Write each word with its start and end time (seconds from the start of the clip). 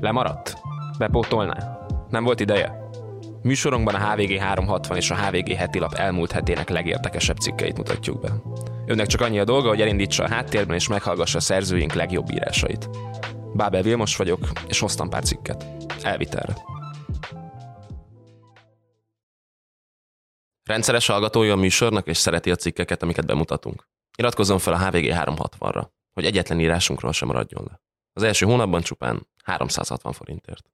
Lemaradt? 0.00 0.56
Bepótolná? 0.98 1.86
Nem 2.08 2.24
volt 2.24 2.40
ideje? 2.40 2.88
Műsorunkban 3.42 3.94
a 3.94 4.10
HVG 4.10 4.38
360 4.38 4.96
és 4.96 5.10
a 5.10 5.16
HVG 5.16 5.52
heti 5.52 5.78
lap 5.78 5.94
elmúlt 5.94 6.32
hetének 6.32 6.68
legérdekesebb 6.68 7.36
cikkeit 7.36 7.76
mutatjuk 7.76 8.20
be. 8.20 8.32
Önnek 8.86 9.06
csak 9.06 9.20
annyi 9.20 9.38
a 9.38 9.44
dolga, 9.44 9.68
hogy 9.68 9.80
elindítsa 9.80 10.24
a 10.24 10.28
háttérben 10.28 10.76
és 10.76 10.88
meghallgassa 10.88 11.38
a 11.38 11.40
szerzőink 11.40 11.92
legjobb 11.92 12.30
írásait. 12.30 12.88
Bábel 13.54 13.82
Vilmos 13.82 14.16
vagyok, 14.16 14.48
és 14.68 14.78
hoztam 14.78 15.08
pár 15.08 15.22
cikket. 15.22 15.66
Elvitelre. 16.02 16.56
Rendszeres 20.64 21.06
hallgatója 21.06 21.52
a 21.52 21.56
műsornak, 21.56 22.06
és 22.06 22.16
szereti 22.16 22.50
a 22.50 22.56
cikkeket, 22.56 23.02
amiket 23.02 23.26
bemutatunk. 23.26 23.88
Iratkozzon 24.18 24.58
fel 24.58 24.72
a 24.72 24.78
HVG 24.78 25.06
360-ra, 25.12 25.86
hogy 26.12 26.24
egyetlen 26.24 26.60
írásunkról 26.60 27.12
sem 27.12 27.28
maradjon 27.28 27.64
le. 27.70 27.80
Az 28.12 28.22
első 28.22 28.46
hónapban 28.46 28.82
csupán 28.82 29.28
360 29.44 30.12
forintért. 30.12 30.70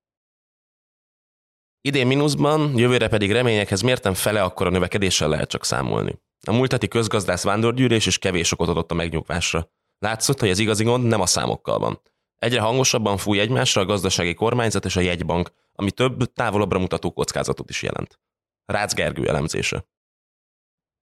Idén 1.80 2.06
mínuszban, 2.06 2.78
jövőre 2.78 3.08
pedig 3.08 3.32
reményekhez 3.32 3.80
mértem 3.80 4.14
fele 4.14 4.42
akkora 4.42 4.70
növekedéssel 4.70 5.28
lehet 5.28 5.48
csak 5.48 5.64
számolni. 5.64 6.20
A 6.46 6.52
múlt 6.52 6.72
heti 6.72 6.88
közgazdász 6.88 7.42
vándorgyűlés 7.42 8.06
is 8.06 8.18
kevés 8.18 8.52
okot 8.52 8.68
adott 8.68 8.90
a 8.90 8.94
megnyugvásra. 8.94 9.70
Látszott, 9.98 10.40
hogy 10.40 10.50
az 10.50 10.58
igazi 10.58 10.84
gond 10.84 11.04
nem 11.04 11.20
a 11.20 11.26
számokkal 11.26 11.78
van. 11.78 12.00
Egyre 12.36 12.60
hangosabban 12.60 13.16
fúj 13.16 13.40
egymásra 13.40 13.80
a 13.80 13.84
gazdasági 13.84 14.34
kormányzat 14.34 14.84
és 14.84 14.96
a 14.96 15.00
jegybank, 15.00 15.52
ami 15.72 15.90
több, 15.90 16.32
távolabbra 16.32 16.78
mutató 16.78 17.12
kockázatot 17.12 17.70
is 17.70 17.82
jelent. 17.82 18.20
Rácz 18.64 18.94
Gergő 18.94 19.28
elemzése. 19.28 19.86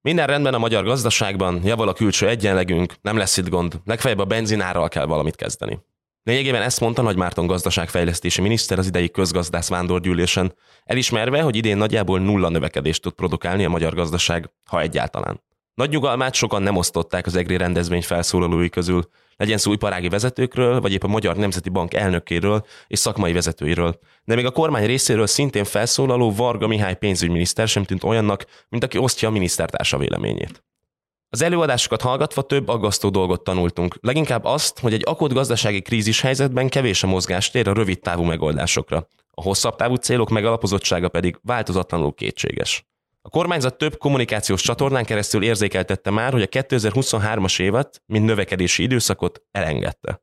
Minden 0.01 0.27
rendben 0.27 0.55
a 0.55 0.59
magyar 0.59 0.84
gazdaságban, 0.84 1.64
javal 1.64 1.89
a 1.89 1.92
külső 1.92 2.28
egyenlegünk, 2.28 2.95
nem 3.01 3.17
lesz 3.17 3.36
itt 3.36 3.48
gond, 3.48 3.80
legfeljebb 3.84 4.19
a 4.19 4.25
benzinárral 4.25 4.89
kell 4.89 5.06
valamit 5.06 5.36
kezdeni. 5.36 5.78
Lényegében 6.25 6.62
ezt 6.62 6.80
mondta 6.80 7.03
Nagy 7.03 7.17
Márton 7.17 7.47
gazdaságfejlesztési 7.47 8.41
miniszter 8.41 8.78
az 8.78 8.86
idei 8.86 9.11
közgazdász 9.11 9.69
vándorgyűlésen, 9.69 10.55
elismerve, 10.84 11.42
hogy 11.42 11.56
idén 11.56 11.77
nagyjából 11.77 12.20
nulla 12.20 12.48
növekedést 12.48 13.03
tud 13.03 13.12
produkálni 13.12 13.64
a 13.64 13.69
magyar 13.69 13.94
gazdaság, 13.94 14.50
ha 14.64 14.80
egyáltalán. 14.80 15.42
Nagy 15.75 15.91
nyugalmát 15.91 16.34
sokan 16.34 16.62
nem 16.62 16.77
osztották 16.77 17.27
az 17.27 17.36
EGRI 17.36 17.56
rendezvény 17.56 18.02
felszólalói 18.02 18.69
közül, 18.69 19.08
legyen 19.36 19.58
szó 19.58 19.72
iparági 19.72 20.08
vezetőkről, 20.08 20.80
vagy 20.80 20.92
épp 20.92 21.05
a 21.05 21.08
Magyar 21.08 21.36
Nemzeti 21.36 21.69
Bank 21.69 21.95
elnökéről 21.95 22.67
és 22.86 22.98
szakmai 22.98 23.33
vezetőiről. 23.33 23.98
De 24.25 24.34
még 24.34 24.45
a 24.45 24.50
kormány 24.50 24.86
részéről 24.86 25.27
szintén 25.27 25.64
felszólaló 25.64 26.33
Varga 26.33 26.67
Mihály 26.67 26.97
pénzügyminiszter 26.97 27.69
sem 27.69 27.84
tűnt 27.84 28.05
olyannak, 28.05 28.47
mint 28.69 28.84
aki 28.84 28.98
osztja 28.98 29.28
a 29.28 29.33
minisztertársa 29.33 29.98
véleményét. 29.98 30.62
Az 31.34 31.42
előadásokat 31.42 32.02
hallgatva 32.02 32.42
több 32.42 32.68
aggasztó 32.68 33.08
dolgot 33.08 33.44
tanultunk, 33.44 33.98
leginkább 34.00 34.44
azt, 34.44 34.78
hogy 34.78 34.92
egy 34.92 35.02
akut 35.04 35.32
gazdasági 35.32 35.82
krízis 35.82 36.20
helyzetben 36.20 36.68
kevés 36.68 37.02
a 37.02 37.06
mozgástér 37.06 37.68
a 37.68 37.72
rövid 37.72 38.00
távú 38.00 38.22
megoldásokra. 38.22 39.08
A 39.30 39.42
hosszabb 39.42 39.77
távú 39.77 39.94
célok 39.94 40.28
megalapozottsága 40.28 41.08
pedig 41.08 41.38
változatlanul 41.42 42.14
kétséges. 42.14 42.84
A 43.22 43.28
kormányzat 43.28 43.78
több 43.78 43.98
kommunikációs 43.98 44.62
csatornán 44.62 45.05
keresztül 45.05 45.42
érzékeltette 45.42 46.10
már, 46.10 46.32
hogy 46.32 46.42
a 46.42 46.46
2023-as 46.46 47.60
évet, 47.60 48.02
mint 48.06 48.24
növekedési 48.24 48.82
időszakot 48.82 49.42
elengedte. 49.50 50.22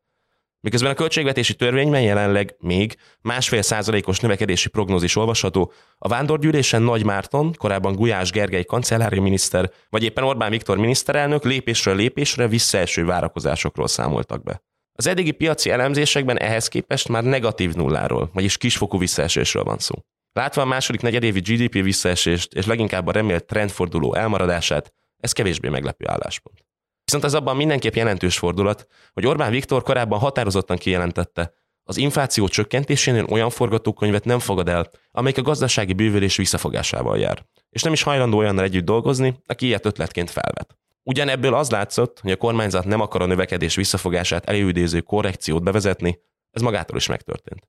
Miközben 0.63 0.91
a 0.91 0.95
költségvetési 0.95 1.55
törvényben 1.55 2.01
jelenleg 2.01 2.55
még 2.59 2.95
másfél 3.21 3.61
százalékos 3.61 4.19
növekedési 4.19 4.69
prognózis 4.69 5.15
olvasható, 5.15 5.71
a 5.97 6.07
vándorgyűlésen 6.07 6.81
Nagy 6.81 7.05
Márton, 7.05 7.53
korábban 7.57 7.95
Gulyás 7.95 8.31
Gergely 8.31 8.63
kancellári 8.63 9.19
miniszter, 9.19 9.71
vagy 9.89 10.03
éppen 10.03 10.23
Orbán 10.23 10.49
Viktor 10.49 10.77
miniszterelnök 10.77 11.43
lépésről 11.43 11.95
lépésre 11.95 12.47
visszaeső 12.47 13.05
várakozásokról 13.05 13.87
számoltak 13.87 14.43
be. 14.43 14.63
Az 14.93 15.07
eddigi 15.07 15.31
piaci 15.31 15.69
elemzésekben 15.69 16.39
ehhez 16.39 16.67
képest 16.67 17.07
már 17.07 17.23
negatív 17.23 17.73
nulláról, 17.73 18.29
vagyis 18.33 18.57
kisfokú 18.57 18.97
visszaesésről 18.97 19.63
van 19.63 19.77
szó. 19.77 19.95
Látva 20.33 20.61
a 20.61 20.65
második 20.65 21.01
negyedévi 21.01 21.39
GDP 21.39 21.73
visszaesést 21.73 22.53
és 22.53 22.65
leginkább 22.65 23.07
a 23.07 23.11
remélt 23.11 23.45
trendforduló 23.45 24.15
elmaradását, 24.15 24.93
ez 25.17 25.31
kevésbé 25.31 25.69
meglepő 25.69 26.05
álláspont. 26.07 26.70
Viszont 27.03 27.23
ez 27.23 27.33
abban 27.33 27.55
mindenképp 27.55 27.93
jelentős 27.93 28.37
fordulat, 28.37 28.87
hogy 29.13 29.25
Orbán 29.25 29.51
Viktor 29.51 29.83
korábban 29.83 30.19
határozottan 30.19 30.77
kijelentette, 30.77 31.53
az 31.83 31.97
infláció 31.97 32.47
csökkentésénél 32.47 33.25
olyan 33.29 33.49
forgatókönyvet 33.49 34.25
nem 34.25 34.39
fogad 34.39 34.69
el, 34.69 34.89
amelyik 35.11 35.37
a 35.37 35.41
gazdasági 35.41 35.93
bővülés 35.93 36.35
visszafogásával 36.35 37.17
jár, 37.17 37.45
és 37.69 37.83
nem 37.83 37.93
is 37.93 38.03
hajlandó 38.03 38.37
olyannal 38.37 38.63
együtt 38.63 38.85
dolgozni, 38.85 39.39
aki 39.45 39.65
ilyet 39.65 39.85
ötletként 39.85 40.29
felvet. 40.29 40.77
Ugyanebből 41.03 41.53
az 41.53 41.69
látszott, 41.69 42.19
hogy 42.19 42.31
a 42.31 42.35
kormányzat 42.35 42.85
nem 42.85 43.01
akar 43.01 43.21
a 43.21 43.25
növekedés 43.25 43.75
visszafogását 43.75 44.45
előidéző 44.45 45.01
korrekciót 45.01 45.63
bevezetni, 45.63 46.19
ez 46.51 46.61
magától 46.61 46.97
is 46.97 47.07
megtörtént. 47.07 47.67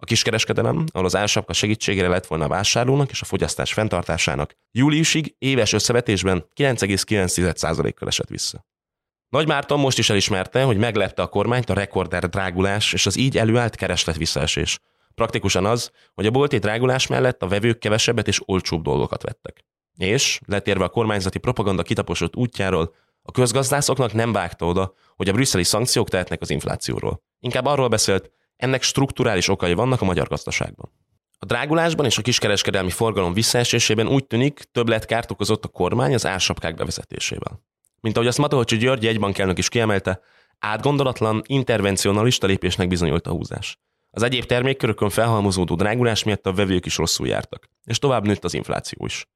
A 0.00 0.04
kiskereskedelem, 0.04 0.84
ahol 0.92 1.06
az 1.06 1.16
álsapka 1.16 1.52
segítségére 1.52 2.08
lett 2.08 2.26
volna 2.26 2.44
a 2.44 2.48
vásárlónak 2.48 3.10
és 3.10 3.20
a 3.20 3.24
fogyasztás 3.24 3.72
fenntartásának, 3.72 4.54
júliusig 4.70 5.34
éves 5.38 5.72
összevetésben 5.72 6.44
9,9%-kal 6.56 8.08
esett 8.08 8.28
vissza. 8.28 8.66
Nagy 9.28 9.46
Márton 9.46 9.80
most 9.80 9.98
is 9.98 10.10
elismerte, 10.10 10.62
hogy 10.62 10.76
meglepte 10.76 11.22
a 11.22 11.26
kormányt 11.26 11.70
a 11.70 11.74
rekorder 11.74 12.28
drágulás 12.28 12.92
és 12.92 13.06
az 13.06 13.16
így 13.16 13.38
előállt 13.38 13.76
kereslet 13.76 14.16
visszaesés. 14.16 14.78
Praktikusan 15.14 15.66
az, 15.66 15.90
hogy 16.14 16.26
a 16.26 16.30
bolti 16.30 16.58
drágulás 16.58 17.06
mellett 17.06 17.42
a 17.42 17.48
vevők 17.48 17.78
kevesebbet 17.78 18.28
és 18.28 18.40
olcsóbb 18.44 18.82
dolgokat 18.82 19.22
vettek. 19.22 19.64
És, 19.96 20.40
letérve 20.46 20.84
a 20.84 20.88
kormányzati 20.88 21.38
propaganda 21.38 21.82
kitaposott 21.82 22.36
útjáról, 22.36 22.94
a 23.22 23.30
közgazdászoknak 23.30 24.12
nem 24.12 24.32
vágta 24.32 24.66
oda, 24.66 24.92
hogy 25.16 25.28
a 25.28 25.32
brüsszeli 25.32 25.64
szankciók 25.64 26.08
tehetnek 26.08 26.40
az 26.40 26.50
inflációról. 26.50 27.22
Inkább 27.40 27.66
arról 27.66 27.88
beszélt, 27.88 28.30
ennek 28.58 28.82
strukturális 28.82 29.48
okai 29.48 29.74
vannak 29.74 30.00
a 30.00 30.04
magyar 30.04 30.28
gazdaságban. 30.28 30.92
A 31.38 31.44
drágulásban 31.44 32.06
és 32.06 32.18
a 32.18 32.22
kiskereskedelmi 32.22 32.90
forgalom 32.90 33.32
visszaesésében 33.32 34.08
úgy 34.08 34.26
tűnik, 34.26 34.62
többlet 34.72 35.04
kárt 35.04 35.30
okozott 35.30 35.64
a 35.64 35.68
kormány 35.68 36.14
az 36.14 36.26
ársapkák 36.26 36.74
bevezetésével. 36.74 37.62
Mint 38.00 38.16
ahogy 38.16 38.28
azt 38.28 38.38
Matolcsi 38.38 38.76
György 38.76 39.06
egybankelnök 39.06 39.58
is 39.58 39.68
kiemelte, 39.68 40.20
átgondolatlan, 40.58 41.42
intervencionalista 41.46 42.46
lépésnek 42.46 42.88
bizonyult 42.88 43.26
a 43.26 43.30
húzás. 43.30 43.78
Az 44.10 44.22
egyéb 44.22 44.44
termékkörökön 44.44 45.10
felhalmozódó 45.10 45.74
drágulás 45.74 46.24
miatt 46.24 46.46
a 46.46 46.52
vevők 46.52 46.86
is 46.86 46.96
rosszul 46.96 47.26
jártak, 47.26 47.70
és 47.84 47.98
tovább 47.98 48.26
nőtt 48.26 48.44
az 48.44 48.54
infláció 48.54 49.06
is. 49.06 49.26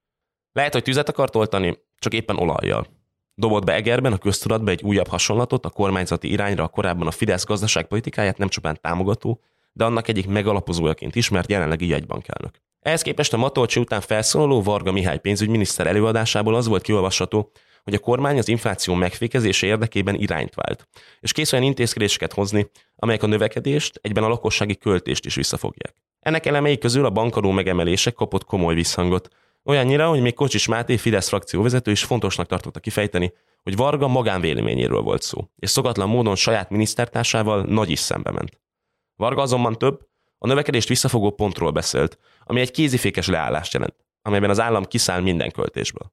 Lehet, 0.53 0.73
hogy 0.73 0.83
tüzet 0.83 1.09
akart 1.09 1.37
oltani, 1.37 1.79
csak 1.99 2.13
éppen 2.13 2.37
olajjal. 2.37 2.87
Dobott 3.35 3.65
be 3.65 3.73
Egerben 3.73 4.13
a 4.13 4.19
köztudatba 4.19 4.71
egy 4.71 4.83
újabb 4.83 5.09
hasonlatot 5.09 5.65
a 5.65 5.71
kormányzati 5.71 6.31
irányra 6.31 6.65
a 6.65 6.69
korábban 6.69 7.07
a 7.07 7.11
Fidesz 7.11 7.45
gazdaságpolitikáját 7.45 8.39
nem 8.39 8.49
csupán 8.49 8.79
támogató, 8.81 9.41
de 9.73 9.85
annak 9.85 10.09
egyik 10.09 10.29
megalapozójaként 10.29 11.15
ismert 11.15 11.51
jelenlegi 11.51 11.87
jegybankelnök. 11.87 12.55
Ehhez 12.81 13.03
képest 13.03 13.33
a 13.33 13.37
Matolcsi 13.37 13.81
után 13.81 14.01
felszólaló 14.01 14.63
Varga 14.63 14.93
Mihály 14.93 15.19
pénzügyminiszter 15.19 15.87
előadásából 15.87 16.55
az 16.55 16.67
volt 16.67 16.83
kiolvasható, 16.83 17.51
hogy 17.85 17.95
a 17.95 17.99
kormány 17.99 18.39
az 18.39 18.49
infláció 18.49 18.95
megfékezése 18.95 19.67
érdekében 19.67 20.15
irányt 20.15 20.55
vált, 20.55 20.89
és 21.21 21.33
kész 21.33 21.53
olyan 21.53 21.65
intézkedéseket 21.65 22.33
hozni, 22.33 22.71
amelyek 22.97 23.23
a 23.23 23.27
növekedést, 23.27 23.99
egyben 24.03 24.25
a 24.25 24.29
lakossági 24.29 24.77
költést 24.77 25.27
is 25.27 25.35
visszafogják. 25.35 25.95
Ennek 26.21 26.47
elemei 26.47 26.79
közül 26.79 27.05
a 27.05 27.11
bankadó 27.11 27.51
megemelése 27.51 28.11
kapott 28.11 28.45
komoly 28.45 28.75
visszhangot, 28.75 29.29
olyannyira, 29.65 30.09
hogy 30.09 30.21
még 30.21 30.35
Kocsis 30.35 30.67
Máté 30.67 30.97
Fidesz 30.97 31.29
frakcióvezető 31.29 31.91
is 31.91 32.05
fontosnak 32.05 32.47
tartotta 32.47 32.81
kifejteni, 32.81 33.33
hogy 33.63 33.77
Varga 33.77 34.09
magánvéleményéről 34.09 35.01
volt 35.01 35.23
szó, 35.23 35.49
és 35.57 35.71
szokatlan 35.71 36.09
módon 36.09 36.37
saját 36.37 36.71
minisztertársával 36.71 37.63
nagy 37.63 37.91
is 37.91 37.99
szembe 37.99 38.31
ment. 38.31 38.61
Varga 39.17 39.43
azonban 39.43 39.79
több, 39.79 40.09
a 40.39 40.47
növekedést 40.47 40.89
visszafogó 40.89 41.31
pontról 41.31 41.71
beszélt, 41.71 42.19
ami 42.45 42.61
egy 42.61 42.71
kézifékes 42.71 43.27
leállást 43.27 43.73
jelent, 43.73 43.97
amelyben 44.23 44.51
az 44.51 44.61
állam 44.61 44.85
kiszáll 44.85 45.21
minden 45.21 45.51
költésből. 45.51 46.13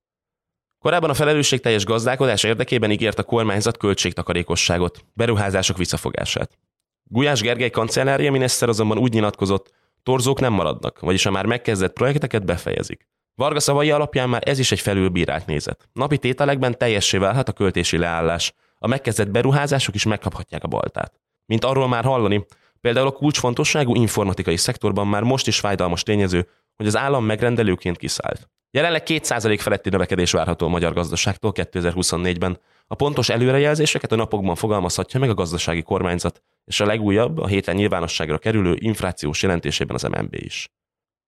Korábban 0.80 1.10
a 1.10 1.14
felelősségteljes 1.14 1.86
gazdálkodás 1.86 2.44
érdekében 2.44 2.92
ígért 2.92 3.20
a 3.20 3.24
kormányzat 3.24 3.78
költségtakarékosságot, 3.78 5.06
beruházások 5.14 5.78
visszafogását. 5.78 6.58
Gulyás 7.04 7.42
Gergely 7.42 7.70
kancellária 7.70 8.32
miniszter 8.32 8.70
azonban 8.70 8.98
úgy 8.98 9.14
nyilatkozott, 9.14 9.74
torzók 10.04 10.40
nem 10.40 10.54
maradnak, 10.54 11.00
vagyis 11.00 11.26
a 11.26 11.32
már 11.32 11.46
megkezdett 11.46 11.94
projekteket 11.94 12.46
befejezik. 12.46 13.08
Varga 13.40 13.60
szavai 13.60 13.92
alapján 13.92 14.30
már 14.30 14.42
ez 14.46 14.60
is 14.60 14.72
egy 14.72 14.80
felülbírált 14.80 15.46
nézet. 15.46 15.90
Napi 15.94 16.18
tételekben 16.18 16.78
teljessé 16.78 17.18
válhat 17.18 17.50
a 17.50 17.52
költési 17.52 17.98
leállás. 17.98 18.54
A 18.78 18.88
megkezdett 18.88 19.30
beruházások 19.30 19.96
is 19.96 20.04
megkaphatják 20.04 20.64
a 20.64 20.68
baltát. 20.68 21.14
Mint 21.46 21.66
arról 21.66 21.88
már 21.88 22.04
hallani, 22.04 22.46
például 22.82 23.08
a 23.08 23.12
kulcsfontosságú 23.12 23.96
informatikai 23.96 24.58
szektorban 24.58 25.08
már 25.08 25.24
most 25.24 25.48
is 25.48 25.60
fájdalmas 25.60 26.04
tényező, 26.04 26.48
hogy 26.76 26.88
az 26.88 26.98
állam 26.98 27.26
megrendelőként 27.26 27.98
kiszállt. 27.98 28.50
Jelenleg 28.72 29.04
2% 29.06 29.58
feletti 29.60 29.90
növekedés 29.90 30.32
várható 30.32 30.66
a 30.66 30.70
magyar 30.70 30.94
gazdaságtól 30.94 31.52
2024-ben. 31.56 32.60
A 32.88 32.96
pontos 32.96 33.30
előrejelzéseket 33.30 34.12
a 34.12 34.16
napokban 34.16 34.56
fogalmazhatja 34.56 35.20
meg 35.20 35.30
a 35.30 35.34
gazdasági 35.34 35.82
kormányzat, 35.82 36.44
és 36.66 36.80
a 36.80 36.86
legújabb, 36.86 37.38
a 37.38 37.48
héten 37.48 37.76
nyilvánosságra 37.76 38.38
kerülő 38.38 38.76
inflációs 38.80 39.42
jelentésében 39.42 39.96
az 39.96 40.04
MNB 40.04 40.34
is. 40.34 40.70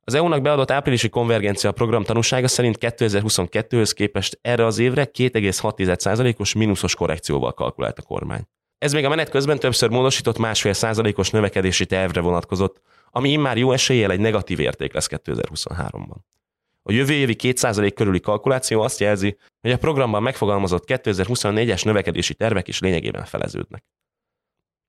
Az 0.04 0.14
EU-nak 0.14 0.42
beadott 0.42 0.72
áprilisi 0.72 1.10
konvergencia 1.10 1.72
program 1.72 2.04
tanúsága 2.04 2.48
szerint 2.48 2.78
2022-höz 2.80 3.92
képest 3.96 4.40
erre 4.42 4.66
az 4.66 4.78
évre 4.78 5.10
2,6%-os 5.14 6.54
mínuszos 6.54 6.96
korrekcióval 6.96 7.54
kalkulált 7.54 8.00
a 8.00 8.02
kormány. 8.02 8.44
Ez 8.78 8.94
még 8.94 9.06
a 9.06 9.10
menet 9.10 9.30
közben 9.30 9.60
többször 9.60 9.90
módosított 9.90 10.38
másfél 10.38 10.74
százalékos 10.74 11.30
növekedési 11.30 11.86
tervre 11.86 12.22
vonatkozott, 12.22 12.82
ami 13.10 13.30
immár 13.30 13.58
jó 13.58 13.72
eséllyel 13.72 14.12
egy 14.12 14.20
negatív 14.20 14.60
érték 14.60 14.94
lesz 14.94 15.08
2023-ban. 15.12 16.18
A 16.84 16.92
jövő 16.92 17.14
évi 17.14 17.36
2% 17.40 17.92
körüli 17.96 18.20
kalkuláció 18.20 18.82
azt 18.82 19.00
jelzi, 19.00 19.38
hogy 19.62 19.72
a 19.72 19.78
programban 19.78 20.24
megfogalmazott 20.24 20.84
2024-es 20.88 21.86
növekedési 21.86 22.34
tervek 22.34 22.68
is 22.68 22.80
lényegében 22.80 23.26
feleződnek. 23.26 23.84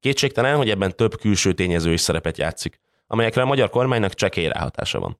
Kétségtelen, 0.00 0.56
hogy 0.56 0.70
ebben 0.70 0.96
több 0.96 1.16
külső 1.20 1.52
tényező 1.52 1.92
is 1.92 2.00
szerepet 2.00 2.38
játszik, 2.38 2.80
amelyekre 3.12 3.42
a 3.42 3.46
magyar 3.46 3.70
kormánynak 3.70 4.14
csekély 4.14 4.48
ráhatása 4.48 5.00
van. 5.00 5.18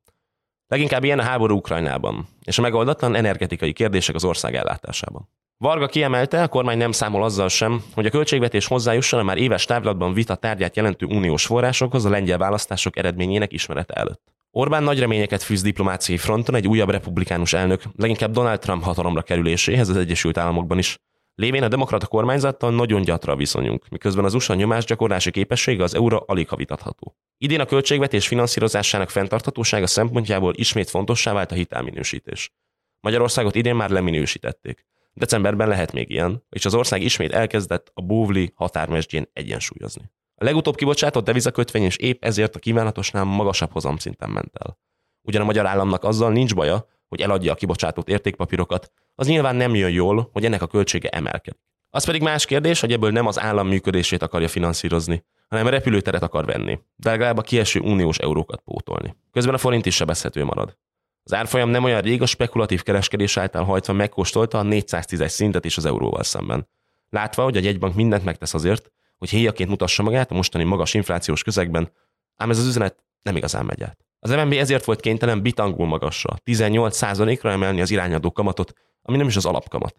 Leginkább 0.66 1.04
ilyen 1.04 1.18
a 1.18 1.22
háború 1.22 1.56
Ukrajnában, 1.56 2.28
és 2.44 2.58
a 2.58 2.62
megoldatlan 2.62 3.14
energetikai 3.14 3.72
kérdések 3.72 4.14
az 4.14 4.24
ország 4.24 4.54
ellátásában. 4.54 5.28
Varga 5.56 5.86
kiemelte, 5.86 6.42
a 6.42 6.48
kormány 6.48 6.78
nem 6.78 6.92
számol 6.92 7.24
azzal 7.24 7.48
sem, 7.48 7.82
hogy 7.94 8.06
a 8.06 8.10
költségvetés 8.10 8.66
hozzájusson 8.66 9.20
a 9.20 9.22
már 9.22 9.36
éves 9.38 9.64
távlatban 9.64 10.12
vita 10.12 10.34
tárgyát 10.34 10.76
jelentő 10.76 11.06
uniós 11.06 11.46
forrásokhoz 11.46 12.04
a 12.04 12.10
lengyel 12.10 12.38
választások 12.38 12.96
eredményének 12.96 13.52
ismerete 13.52 13.94
előtt. 13.94 14.22
Orbán 14.50 14.82
nagy 14.82 14.98
reményeket 14.98 15.42
fűz 15.42 15.62
diplomáciai 15.62 16.18
fronton 16.18 16.54
egy 16.54 16.68
újabb 16.68 16.90
republikánus 16.90 17.52
elnök, 17.52 17.82
leginkább 17.96 18.30
Donald 18.30 18.58
Trump 18.58 18.82
hatalomra 18.82 19.22
kerüléséhez 19.22 19.88
az 19.88 19.96
Egyesült 19.96 20.38
Államokban 20.38 20.78
is. 20.78 20.98
Lévén 21.34 21.62
a 21.62 21.68
demokrata 21.68 22.06
kormányzattal 22.06 22.70
nagyon 22.70 23.02
gyatra 23.02 23.36
viszonyunk, 23.36 23.88
miközben 23.88 24.24
az 24.24 24.34
USA 24.34 24.54
nyomásgyakorlási 24.54 25.30
képessége 25.30 25.82
az 25.82 25.94
euró 25.94 26.24
alig 26.26 26.48
ha 26.48 26.56
vitatható. 26.56 27.16
Idén 27.42 27.60
a 27.60 27.64
költségvetés 27.64 28.26
finanszírozásának 28.26 29.10
fenntarthatósága 29.10 29.86
szempontjából 29.86 30.52
ismét 30.56 30.90
fontossá 30.90 31.32
vált 31.32 31.52
a 31.52 31.54
hitelminősítés. 31.54 32.52
Magyarországot 33.00 33.54
idén 33.54 33.74
már 33.74 33.90
leminősítették. 33.90 34.86
Decemberben 35.12 35.68
lehet 35.68 35.92
még 35.92 36.10
ilyen, 36.10 36.44
és 36.50 36.64
az 36.64 36.74
ország 36.74 37.02
ismét 37.02 37.32
elkezdett 37.32 37.90
a 37.94 38.02
bóvli 38.02 38.52
határmesdjén 38.54 39.28
egyensúlyozni. 39.32 40.10
A 40.34 40.44
legutóbb 40.44 40.76
kibocsátott 40.76 41.24
devizakötvény 41.24 41.82
és 41.82 41.96
épp 41.96 42.24
ezért 42.24 42.56
a 42.56 42.58
kívánatosnál 42.58 43.24
magasabb 43.24 43.72
hozamszinten 43.72 44.30
ment 44.30 44.56
el. 44.64 44.78
Ugyan 45.22 45.42
a 45.42 45.44
magyar 45.44 45.66
államnak 45.66 46.04
azzal 46.04 46.32
nincs 46.32 46.54
baja, 46.54 46.88
hogy 47.08 47.20
eladja 47.20 47.52
a 47.52 47.56
kibocsátott 47.56 48.08
értékpapírokat, 48.08 48.92
az 49.14 49.26
nyilván 49.26 49.56
nem 49.56 49.74
jön 49.74 49.90
jól, 49.90 50.30
hogy 50.32 50.44
ennek 50.44 50.62
a 50.62 50.66
költsége 50.66 51.08
emelkedik. 51.08 51.60
Az 51.90 52.04
pedig 52.04 52.22
más 52.22 52.44
kérdés, 52.44 52.80
hogy 52.80 52.92
ebből 52.92 53.10
nem 53.10 53.26
az 53.26 53.40
állam 53.40 53.68
működését 53.68 54.22
akarja 54.22 54.48
finanszírozni, 54.48 55.24
hanem 55.52 55.68
repülőteret 55.68 56.22
akar 56.22 56.44
venni, 56.44 56.78
de 56.96 57.10
legalább 57.10 57.38
a 57.38 57.42
kieső 57.42 57.80
uniós 57.80 58.18
eurókat 58.18 58.60
pótolni. 58.60 59.16
Közben 59.30 59.54
a 59.54 59.58
forint 59.58 59.86
is 59.86 59.94
sebezhető 59.94 60.44
marad. 60.44 60.76
Az 61.22 61.34
árfolyam 61.34 61.68
nem 61.68 61.84
olyan 61.84 62.00
rég 62.00 62.22
a 62.22 62.26
spekulatív 62.26 62.82
kereskedés 62.82 63.36
által 63.36 63.64
hajtva 63.64 63.92
megkóstolta 63.92 64.58
a 64.58 64.62
410-es 64.62 65.28
szintet 65.28 65.64
is 65.64 65.76
az 65.76 65.84
euróval 65.84 66.22
szemben. 66.22 66.68
Látva, 67.08 67.42
hogy 67.42 67.56
a 67.56 67.60
jegybank 67.60 67.94
mindent 67.94 68.24
megtesz 68.24 68.54
azért, 68.54 68.90
hogy 69.18 69.30
héjaként 69.30 69.68
mutassa 69.68 70.02
magát 70.02 70.30
a 70.30 70.34
mostani 70.34 70.64
magas 70.64 70.94
inflációs 70.94 71.42
közegben, 71.42 71.92
ám 72.36 72.50
ez 72.50 72.58
az 72.58 72.66
üzenet 72.66 73.04
nem 73.22 73.36
igazán 73.36 73.64
megy 73.64 73.82
át. 73.82 73.98
Az 74.18 74.30
MNB 74.30 74.52
ezért 74.52 74.84
volt 74.84 75.00
kénytelen 75.00 75.42
bitangul 75.42 75.86
magasra, 75.86 76.36
18%-ra 76.44 77.50
emelni 77.50 77.80
az 77.80 77.90
irányadó 77.90 78.32
kamatot, 78.32 78.72
ami 79.02 79.16
nem 79.16 79.26
is 79.26 79.36
az 79.36 79.46
alapkamat. 79.46 79.96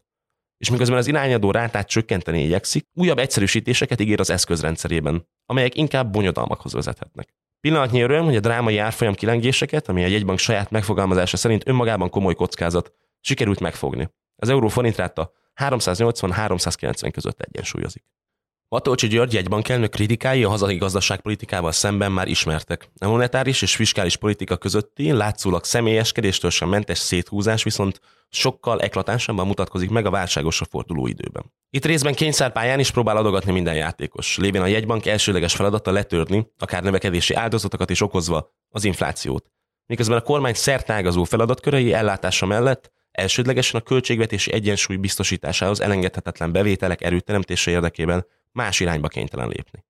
És 0.64 0.70
miközben 0.70 0.98
az 0.98 1.08
irányadó 1.08 1.52
rátát 1.52 1.88
csökkenteni 1.88 2.44
igyekszik, 2.44 2.88
újabb 2.94 3.18
egyszerűsítéseket 3.18 4.00
ígér 4.00 4.20
az 4.20 4.30
eszközrendszerében, 4.30 5.28
amelyek 5.46 5.76
inkább 5.76 6.12
bonyodalmakhoz 6.12 6.74
vezethetnek. 6.74 7.34
Pillanatnyi 7.60 8.02
öröm, 8.02 8.26
hogy 8.26 8.36
a 8.36 8.40
drámai 8.40 8.78
árfolyam 8.78 9.14
kilengéseket, 9.14 9.88
ami 9.88 10.04
a 10.04 10.08
jegybank 10.08 10.40
saját 10.40 10.72
megfogalmazása 10.72 11.38
szerint 11.38 11.68
önmagában 11.68 12.10
komoly 12.10 12.34
kockázat, 12.34 12.92
sikerült 13.20 13.60
megfogni. 13.60 14.10
Az 14.36 14.50
euró 14.50 14.68
forintráta 14.68 15.32
380-390 15.62 17.10
között 17.14 17.42
egyensúlyozik. 17.42 18.04
Matolcsi 18.74 19.08
György 19.08 19.34
jegybankelnök 19.34 19.92
kritikái 19.92 20.44
a 20.44 20.50
hazai 20.50 20.78
gazdaságpolitikával 20.78 21.72
szemben 21.72 22.12
már 22.12 22.28
ismertek. 22.28 22.90
A 23.00 23.08
monetáris 23.08 23.62
és 23.62 23.76
fiskális 23.76 24.16
politika 24.16 24.58
közötti 24.58 25.12
látszólag 25.12 25.64
személyeskedéstől 25.64 26.52
sem 26.52 26.70
mentes 26.70 26.98
széthúzás 26.98 27.64
viszont 27.64 28.00
sokkal 28.30 28.82
eklatánsabban 28.82 29.48
mutatkozik 29.48 29.90
meg 29.90 30.06
a 30.06 30.10
válságosra 30.10 30.66
forduló 30.70 31.08
időben. 31.08 31.54
Itt 31.70 31.86
részben 31.86 32.14
kényszerpályán 32.14 32.80
is 32.80 32.92
próbál 32.92 33.18
adogatni 33.18 33.52
minden 33.52 33.76
játékos, 33.76 34.38
lévén 34.38 34.62
a 34.62 34.68
jegybank 34.68 35.06
elsőleges 35.06 35.56
feladata 35.56 35.92
letörni, 35.92 36.48
akár 36.58 36.84
növekedési 36.84 37.34
áldozatokat 37.34 37.90
is 37.90 38.02
okozva, 38.02 38.54
az 38.70 38.84
inflációt. 38.84 39.52
Miközben 39.86 40.18
a 40.18 40.22
kormány 40.22 40.54
szertágazó 40.54 41.24
feladatkörei 41.24 41.94
ellátása 41.94 42.46
mellett 42.46 42.92
elsődlegesen 43.12 43.80
a 43.80 43.84
költségvetési 43.84 44.54
egyensúly 44.54 44.96
biztosításához 44.96 45.82
elengedhetetlen 45.82 46.52
bevételek 46.52 47.02
erőteremtése 47.02 47.72
érdekében 47.72 48.26
más 48.54 48.80
irányba 48.80 49.08
kénytelen 49.08 49.48
lépni. 49.48 49.86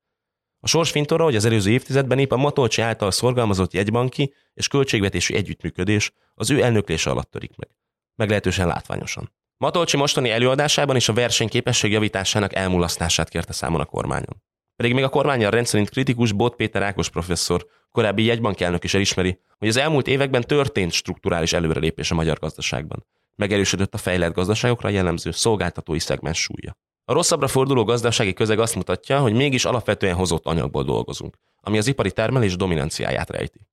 A 0.60 0.68
sorsfintorra, 0.68 1.24
hogy 1.24 1.36
az 1.36 1.46
előző 1.46 1.72
évtizedben 1.72 2.20
épp 2.20 2.32
a 2.32 2.38
Matolcsi 2.38 2.82
által 2.82 3.12
szorgalmazott 3.12 3.74
jegybanki 3.74 4.34
és 4.54 4.68
költségvetési 4.68 5.36
együttműködés 5.36 6.12
az 6.36 6.50
ő 6.50 6.62
elnöklése 6.62 7.10
alatt 7.10 7.32
törik 7.32 7.56
meg. 7.56 7.70
Meglehetősen 8.16 8.68
látványosan. 8.68 9.32
Matolcsi 9.58 9.98
mostani 9.98 10.30
előadásában 10.30 10.96
is 10.96 11.10
a 11.10 11.14
versenyképesség 11.14 11.92
javításának 11.92 12.56
elmulasztását 12.56 13.30
kérte 13.30 13.54
számon 13.54 13.80
a 13.80 13.86
kormányon. 13.86 14.44
Pedig 14.76 14.94
még 14.94 15.04
a 15.04 15.10
kormányjal 15.10 15.52
rendszerint 15.52 15.90
kritikus 15.90 16.32
Bot 16.32 16.56
Péter 16.56 16.82
Ákos 16.82 17.10
professzor, 17.10 17.68
korábbi 17.92 18.24
jegybankelnök 18.24 18.84
is 18.84 18.94
elismeri, 18.94 19.40
hogy 19.58 19.68
az 19.68 19.78
elmúlt 19.78 20.08
években 20.08 20.42
történt 20.42 20.92
strukturális 20.92 21.54
előrelépés 21.54 22.12
a 22.12 22.16
magyar 22.16 22.40
gazdaságban. 22.40 23.06
Megerősödött 23.36 23.94
a 23.94 23.98
fejlett 23.98 24.34
gazdaságokra 24.34 24.90
jellemző 24.90 25.32
szolgáltatói 25.32 26.00
szegmens 26.00 26.42
súlya. 26.42 26.78
A 27.06 27.14
rosszabbra 27.14 27.48
forduló 27.48 27.84
gazdasági 27.84 28.34
közeg 28.34 28.60
azt 28.60 28.76
mutatja, 28.76 29.20
hogy 29.20 29.34
mégis 29.34 29.66
alapvetően 29.66 30.16
hozott 30.16 30.46
anyagból 30.46 30.84
dolgozunk, 30.84 31.38
ami 31.62 31.78
az 31.78 31.88
ipari 31.88 32.12
termelés 32.12 32.56
dominanciáját 32.56 33.30
rejti. 33.30 33.68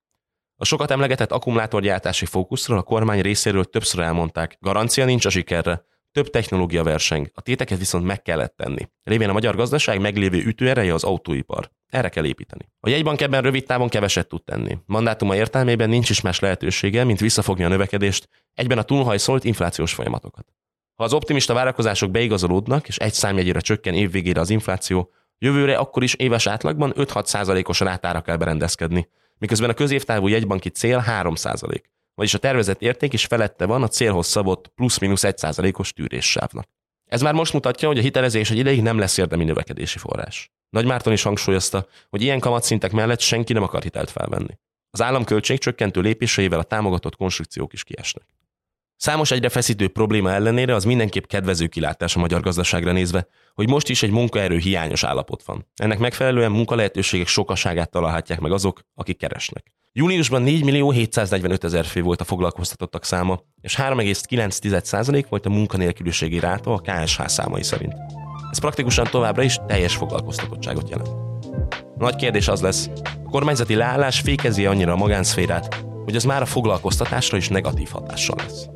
A 0.57 0.65
sokat 0.65 0.91
emlegetett 0.91 1.33
akkumulátorgyártási 1.33 2.27
fókuszról 2.27 2.79
a 2.79 2.83
kormány 2.83 3.21
részéről 3.21 3.65
többször 3.65 4.01
elmondták, 4.01 4.57
garancia 4.61 5.05
nincs 5.05 5.25
a 5.25 5.31
sikerre, 5.31 5.85
több 6.13 6.31
technológia 6.31 6.83
verseng, 6.83 7.31
a 7.35 7.41
téteket 7.41 7.79
viszont 7.79 8.05
meg 8.05 8.23
kellett 8.23 8.57
tenni. 8.57 8.89
Révén 9.03 9.29
a 9.29 9.33
magyar 9.33 9.57
gazdaság 9.57 10.01
meglévő 10.01 10.39
ütőereje 10.39 10.95
az 10.95 11.05
autóipar. 11.05 11.71
Erre 11.87 12.09
kell 12.09 12.25
építeni. 12.25 12.71
A 12.81 12.89
jegybank 12.89 13.21
ebben 13.21 13.43
rövid 13.43 13.65
távon 13.65 13.89
keveset 13.89 14.29
tud 14.29 14.45
tenni. 14.45 14.79
Mandátuma 14.87 15.37
értelmében 15.37 15.89
nincs 15.89 16.11
is 16.11 16.21
más 16.21 16.39
lehetősége, 16.39 17.05
mint 17.05 17.21
visszafogni 17.21 17.65
a 17.65 17.69
növekedést, 17.69 18.29
egyben 18.55 18.79
a 18.79 18.83
túlhajszolt 18.83 19.45
inflációs 19.45 19.95
folyamatokat. 19.95 20.47
Ha 21.01 21.07
az 21.07 21.13
optimista 21.13 21.55
várakozások 21.55 22.11
beigazolódnak, 22.11 22.89
és 22.89 22.97
egy 22.97 23.13
számjegyére 23.13 23.61
csökken 23.61 23.95
évvégére 23.95 24.41
az 24.41 24.51
infláció, 24.51 25.11
jövőre 25.39 25.77
akkor 25.77 26.03
is 26.03 26.15
éves 26.15 26.47
átlagban 26.47 26.93
5-6 26.97 27.25
százalékos 27.25 27.81
rátára 27.81 28.21
kell 28.21 28.37
berendezkedni, 28.37 29.09
miközben 29.39 29.71
a 29.71 29.75
középtávú 29.75 30.29
jegybanki 30.29 30.69
cél 30.69 30.99
3 30.99 31.35
százalék, 31.35 31.91
vagyis 32.15 32.35
a 32.35 32.39
tervezett 32.39 32.83
érték 32.83 33.13
is 33.13 33.25
felette 33.25 33.67
van 33.67 33.83
a 33.83 33.89
célhoz 33.89 34.27
szabott 34.27 34.73
plusz-minusz 34.75 35.25
1 35.25 35.39
százalékos 35.39 35.93
tűréssávnak. 35.93 36.69
Ez 37.07 37.23
már 37.23 37.35
most 37.35 37.53
mutatja, 37.53 37.89
hogy 37.89 37.99
a 37.99 38.03
hitelezés 38.03 38.51
egy 38.51 38.59
ideig 38.59 38.83
nem 38.83 38.99
lesz 38.99 39.17
érdemi 39.17 39.45
növekedési 39.45 39.99
forrás. 39.99 40.53
Nagy 40.71 40.87
Márton 40.87 41.13
is 41.13 41.23
hangsúlyozta, 41.23 41.87
hogy 42.11 42.23
ilyen 42.23 42.41
kamatszintek 42.41 42.93
mellett 42.93 43.21
senki 43.21 43.53
nem 43.53 43.63
akar 43.63 43.83
hitelt 43.83 44.11
felvenni. 44.11 44.59
Az 44.91 45.03
állam 45.03 45.25
költségcsökkentő 45.25 46.01
lépéseivel 46.01 46.59
a 46.59 46.63
támogatott 46.63 47.17
konstrukciók 47.17 47.73
is 47.73 47.85
kiesnek. 47.85 48.25
Számos 49.01 49.31
egyre 49.31 49.49
feszítő 49.49 49.89
probléma 49.89 50.33
ellenére 50.33 50.75
az 50.75 50.85
mindenképp 50.85 51.25
kedvező 51.25 51.67
kilátás 51.67 52.17
a 52.17 52.21
magyar 52.21 52.41
gazdaságra 52.41 52.93
nézve, 52.93 53.27
hogy 53.55 53.69
most 53.69 53.89
is 53.89 54.03
egy 54.03 54.11
munkaerő 54.11 54.57
hiányos 54.57 55.05
állapot 55.05 55.43
van. 55.43 55.67
Ennek 55.75 55.99
megfelelően 55.99 56.51
munkalehetőségek 56.51 57.27
sokaságát 57.27 57.91
találhatják 57.91 58.41
meg 58.41 58.53
azok, 58.53 58.81
akik 58.95 59.19
keresnek. 59.19 59.73
Júniusban 59.93 60.43
4 60.43 60.65
millió 60.65 60.91
745 60.91 61.65
ezer 61.65 61.85
fő 61.85 62.03
volt 62.03 62.21
a 62.21 62.25
foglalkoztatottak 62.25 63.05
száma, 63.05 63.41
és 63.61 63.77
3,9% 63.77 65.25
volt 65.29 65.47
a 65.47 65.51
munkanélküliségi 65.51 66.39
ráta 66.39 66.73
a 66.73 66.81
KSH 66.81 67.27
számai 67.27 67.63
szerint. 67.63 67.95
Ez 68.51 68.59
praktikusan 68.59 69.07
továbbra 69.11 69.43
is 69.43 69.57
teljes 69.67 69.97
foglalkoztatottságot 69.97 70.89
jelent. 70.91 71.11
Nagy 71.97 72.17
kérdés 72.17 72.49
az 72.49 72.61
lesz, 72.61 72.91
a 73.25 73.31
kormányzati 73.31 73.75
leállás 73.75 74.21
fékezi 74.21 74.67
annyira 74.67 74.93
a 74.93 74.97
magánszférát, 74.97 75.85
hogy 76.05 76.15
ez 76.15 76.25
már 76.25 76.43
a 76.43 76.47
foglalkoztatásra 76.47 77.37
is 77.37 77.49
negatív 77.49 77.89
hatással 77.89 78.37
lesz. 78.37 78.69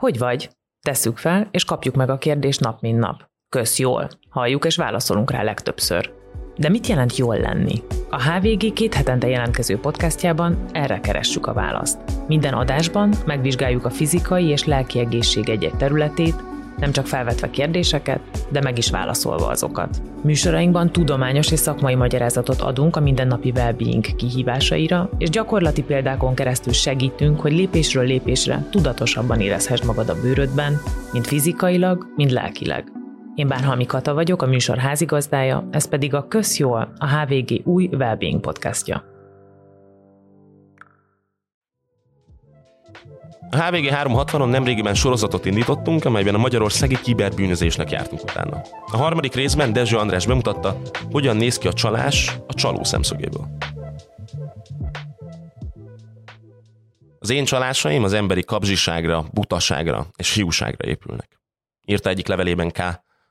Hogy 0.00 0.18
vagy? 0.18 0.50
Tesszük 0.80 1.16
fel, 1.16 1.48
és 1.50 1.64
kapjuk 1.64 1.94
meg 1.94 2.10
a 2.10 2.18
kérdést 2.18 2.60
nap 2.60 2.80
mint 2.80 2.98
nap. 2.98 3.24
Kösz 3.48 3.78
jól. 3.78 4.08
Halljuk 4.30 4.64
és 4.64 4.76
válaszolunk 4.76 5.30
rá 5.30 5.42
legtöbbször. 5.42 6.12
De 6.56 6.68
mit 6.68 6.86
jelent 6.86 7.16
jól 7.16 7.36
lenni? 7.36 7.82
A 8.10 8.22
HVG 8.22 8.72
két 8.72 8.94
hetente 8.94 9.28
jelentkező 9.28 9.78
podcastjában 9.78 10.64
erre 10.72 11.00
keressük 11.00 11.46
a 11.46 11.52
választ. 11.52 11.98
Minden 12.26 12.54
adásban 12.54 13.14
megvizsgáljuk 13.26 13.84
a 13.84 13.90
fizikai 13.90 14.44
és 14.44 14.64
lelki 14.64 14.98
egészség 14.98 15.48
egy-egy 15.48 15.76
területét, 15.76 16.42
nem 16.76 16.92
csak 16.92 17.06
felvetve 17.06 17.50
kérdéseket, 17.50 18.20
de 18.50 18.60
meg 18.60 18.78
is 18.78 18.90
válaszolva 18.90 19.46
azokat. 19.46 20.02
Műsorainkban 20.22 20.92
tudományos 20.92 21.50
és 21.52 21.58
szakmai 21.58 21.94
magyarázatot 21.94 22.60
adunk 22.60 22.96
a 22.96 23.00
mindennapi 23.00 23.52
well-being 23.54 24.04
kihívásaira, 24.16 25.10
és 25.18 25.30
gyakorlati 25.30 25.82
példákon 25.82 26.34
keresztül 26.34 26.72
segítünk, 26.72 27.40
hogy 27.40 27.52
lépésről 27.52 28.04
lépésre 28.04 28.66
tudatosabban 28.70 29.40
érezhess 29.40 29.82
magad 29.82 30.08
a 30.08 30.20
bőrödben, 30.20 30.80
mind 31.12 31.26
fizikailag, 31.26 32.06
mind 32.16 32.30
lelkileg. 32.30 32.84
Én 33.34 33.48
Bárhalmi 33.48 33.86
Kata 33.86 34.14
vagyok, 34.14 34.42
a 34.42 34.46
műsor 34.46 34.76
házigazdája, 34.76 35.68
ez 35.70 35.88
pedig 35.88 36.14
a 36.14 36.26
Közjól, 36.28 36.92
a 36.98 37.06
HVG 37.08 37.66
új 37.66 37.88
Wellbeing 37.92 38.40
podcastja. 38.40 39.15
A 43.50 43.56
HVG 43.56 43.88
360-on 43.90 44.50
nemrégiben 44.50 44.94
sorozatot 44.94 45.44
indítottunk, 45.44 46.04
amelyben 46.04 46.34
a 46.34 46.38
magyarországi 46.38 47.00
kiberbűnözésnek 47.00 47.90
jártunk 47.90 48.22
utána. 48.22 48.60
A 48.86 48.96
harmadik 48.96 49.34
részben 49.34 49.72
Dezső 49.72 49.96
András 49.96 50.26
bemutatta, 50.26 50.80
hogyan 51.10 51.36
néz 51.36 51.58
ki 51.58 51.68
a 51.68 51.72
csalás 51.72 52.36
a 52.46 52.54
csaló 52.54 52.84
szemszögéből. 52.84 53.48
Az 57.18 57.30
én 57.30 57.44
csalásaim 57.44 58.04
az 58.04 58.12
emberi 58.12 58.44
kapzsiságra, 58.44 59.24
butaságra 59.32 60.06
és 60.16 60.34
hiúságra 60.34 60.88
épülnek. 60.88 61.40
Írta 61.86 62.08
egyik 62.08 62.26
levelében 62.26 62.70
K., 62.70 62.80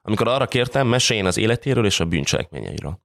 amikor 0.01 0.27
arra 0.27 0.45
kértem, 0.45 0.87
meséljen 0.87 1.25
az 1.25 1.37
életéről 1.37 1.85
és 1.85 1.99
a 1.99 2.05
bűncselekményeiről. 2.05 2.99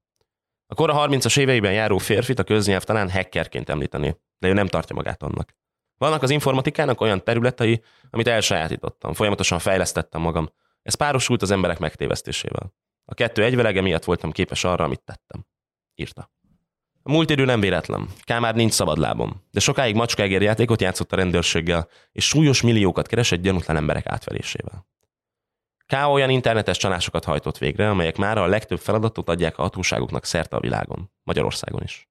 A 0.67 0.75
kora 0.75 1.07
30-as 1.09 1.38
éveiben 1.38 1.73
járó 1.73 1.99
férfit 1.99 2.38
a 2.38 2.45
köznyelv 2.45 2.83
talán 2.83 3.11
hackerként 3.11 3.69
említeni, 3.69 4.17
de 4.38 4.49
ő 4.49 4.52
nem 4.52 4.67
tartja 4.67 4.95
magát 4.95 5.23
annak. 5.23 5.59
Vannak 6.00 6.23
az 6.23 6.30
informatikának 6.30 7.00
olyan 7.00 7.25
területei, 7.25 7.83
amit 8.11 8.26
elsajátítottam, 8.26 9.12
folyamatosan 9.12 9.59
fejlesztettem 9.59 10.21
magam. 10.21 10.52
Ez 10.83 10.95
párosult 10.95 11.42
az 11.42 11.50
emberek 11.50 11.78
megtévesztésével. 11.78 12.75
A 13.04 13.14
kettő 13.14 13.45
egyvelege 13.45 13.80
miatt 13.80 14.04
voltam 14.04 14.30
képes 14.30 14.64
arra, 14.64 14.85
amit 14.85 15.02
tettem. 15.04 15.47
Írta. 15.95 16.30
A 17.02 17.11
múlt 17.11 17.30
idő 17.30 17.45
nem 17.45 17.61
véletlen. 17.61 18.09
Kámár 18.23 18.54
nincs 18.54 18.73
szabadlábom, 18.73 19.45
de 19.50 19.61
sokáig 19.61 19.97
játékot 20.42 20.80
játszott 20.80 21.12
a 21.12 21.16
rendőrséggel, 21.16 21.88
és 22.12 22.26
súlyos 22.26 22.62
milliókat 22.62 23.07
keresett 23.07 23.40
gyanútlan 23.40 23.76
emberek 23.76 24.07
átverésével. 24.07 24.87
K 25.87 26.09
olyan 26.09 26.30
internetes 26.30 26.76
csalásokat 26.76 27.25
hajtott 27.25 27.59
végre, 27.59 27.90
amelyek 27.90 28.16
már 28.16 28.38
a 28.38 28.47
legtöbb 28.47 28.78
feladatot 28.78 29.28
adják 29.28 29.59
a 29.59 29.62
hatóságoknak 29.62 30.25
szerte 30.25 30.57
a 30.57 30.61
világon, 30.61 31.12
Magyarországon 31.23 31.83
is. 31.83 32.09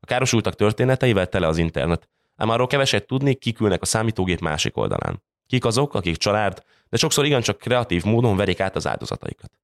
A 0.00 0.06
károsultak 0.06 0.54
történeteivel 0.54 1.26
tele 1.26 1.46
az 1.46 1.58
internet, 1.58 2.08
ám 2.40 2.48
arról 2.48 2.66
keveset 2.66 3.06
tudni, 3.06 3.34
kik 3.34 3.60
ülnek 3.60 3.82
a 3.82 3.86
számítógép 3.86 4.40
másik 4.40 4.76
oldalán. 4.76 5.22
Kik 5.46 5.64
azok, 5.64 5.94
akik 5.94 6.16
család, 6.16 6.64
de 6.88 6.96
sokszor 6.96 7.24
igencsak 7.24 7.58
kreatív 7.58 8.04
módon 8.04 8.36
verik 8.36 8.60
át 8.60 8.76
az 8.76 8.86
áldozataikat. 8.86 9.60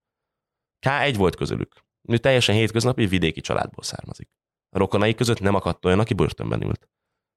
K 0.78 0.86
egy 0.86 1.16
volt 1.16 1.36
közülük. 1.36 1.84
Ő 2.08 2.18
teljesen 2.18 2.54
hétköznapi 2.54 3.06
vidéki 3.06 3.40
családból 3.40 3.84
származik. 3.84 4.28
A 4.70 4.78
rokonai 4.78 5.14
között 5.14 5.40
nem 5.40 5.54
akadt 5.54 5.84
olyan, 5.84 5.98
aki 5.98 6.14
börtönben 6.14 6.62
ült. 6.62 6.88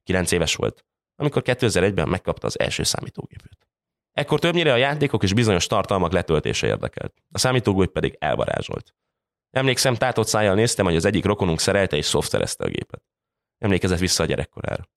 Kilenc 0.04 0.32
éves 0.32 0.56
volt, 0.56 0.86
amikor 1.16 1.42
2001-ben 1.46 2.10
megkapta 2.10 2.48
az 2.48 2.60
első 2.60 2.84
számítógépét. 2.84 3.68
Ekkor 4.12 4.40
többnyire 4.40 4.74
a 4.74 4.78
játékok 4.78 5.24
és 5.24 5.34
bizonyos 5.34 5.68
tartalmak 5.68 6.12
letöltése 6.12 6.68
érdekelt, 6.68 7.14
a 7.32 7.38
számítógép 7.38 7.92
pedig 7.92 8.16
elvarázsolt. 8.20 8.96
Emlékszem, 9.50 9.96
tátott 9.96 10.28
szájjal 10.28 10.56
néztem, 10.56 10.86
hogy 10.86 10.96
az 10.96 11.06
egyik 11.06 11.26
rokonunk 11.26 11.60
szerelte 11.60 11.98
és 11.98 12.06
szoftverezte 12.06 12.64
a 12.64 12.70
gépet. 12.70 13.04
Emlékezett 13.58 14.00
vissza 14.00 14.24
a 14.24 14.26
gyerekkorára. 14.26 14.88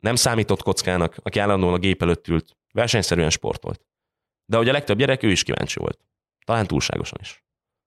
Nem 0.00 0.14
számított 0.14 0.62
kockának, 0.62 1.16
aki 1.22 1.38
állandóan 1.38 1.74
a 1.74 1.78
gép 1.78 2.02
előtt 2.02 2.28
ült, 2.28 2.56
versenyszerűen 2.72 3.30
sportolt. 3.30 3.80
De 4.44 4.56
hogy 4.56 4.68
a 4.68 4.72
legtöbb 4.72 4.98
gyerek, 4.98 5.22
ő 5.22 5.30
is 5.30 5.42
kíváncsi 5.42 5.78
volt. 5.78 5.98
Talán 6.44 6.66
túlságosan 6.66 7.18
is. 7.20 7.44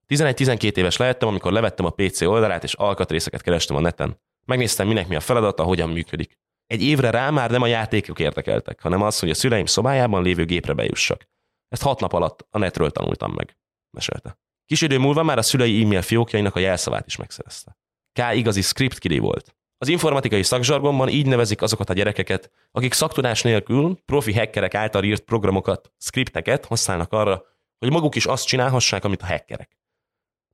11-12 0.08 0.78
éves 0.78 0.98
lehettem, 0.98 1.28
amikor 1.28 1.52
levettem 1.52 1.86
a 1.86 1.90
PC 1.90 2.22
oldalát, 2.22 2.64
és 2.64 2.74
alkatrészeket 2.74 3.42
kerestem 3.42 3.76
a 3.76 3.80
neten. 3.80 4.20
Megnéztem, 4.46 4.88
minek 4.88 5.08
mi 5.08 5.16
a 5.16 5.20
feladata, 5.20 5.64
hogyan 5.64 5.90
működik. 5.90 6.38
Egy 6.68 6.84
évre 6.84 7.10
rá 7.10 7.30
már 7.30 7.52
nem 7.52 7.62
a 7.62 7.68
játékok 7.68 8.20
érdekeltek, 8.20 8.82
hanem 8.82 9.02
az, 9.02 9.20
hogy 9.20 9.30
a 9.30 9.34
szüleim 9.34 9.66
szobájában 9.66 10.24
lévő 10.24 10.46
gépre 10.46 10.74
bejussak. 10.74 11.28
Ezt 11.68 11.82
hat 11.82 12.00
nap 12.00 12.14
alatt 12.14 12.48
a 12.50 12.58
netről 12.58 12.92
tanultam 12.92 13.32
meg, 13.32 13.58
mesélte. 13.92 14.38
Kis 14.66 14.82
idő 14.82 14.98
múlva 14.98 15.24
már 15.24 15.38
a 15.38 15.42
szülei 15.42 15.84
e-mail 15.84 16.02
fiókjainak 16.02 16.56
a 16.56 16.60
jelszavát 16.60 17.06
is 17.06 17.16
megszerezte. 17.16 17.78
K 18.20 18.36
igazi 18.36 18.62
script 18.62 19.18
volt. 19.18 19.56
Az 19.84 19.90
informatikai 19.90 20.44
szakzsargonban 20.44 21.10
így 21.10 21.26
nevezik 21.26 21.62
azokat 21.62 21.90
a 21.90 21.94
gyerekeket, 21.94 22.52
akik 22.72 22.94
szaktudás 22.94 23.42
nélkül 23.42 24.00
profi 24.06 24.34
hackerek 24.34 24.76
által 24.76 25.04
írt 25.04 25.22
programokat, 25.22 25.92
skripteket 25.98 26.66
használnak 26.66 27.12
arra, 27.12 27.44
hogy 27.80 27.92
maguk 27.92 28.16
is 28.16 28.26
azt 28.26 28.46
csinálhassák, 28.46 29.04
amit 29.04 29.22
a 29.22 29.26
hackerek. 29.26 29.78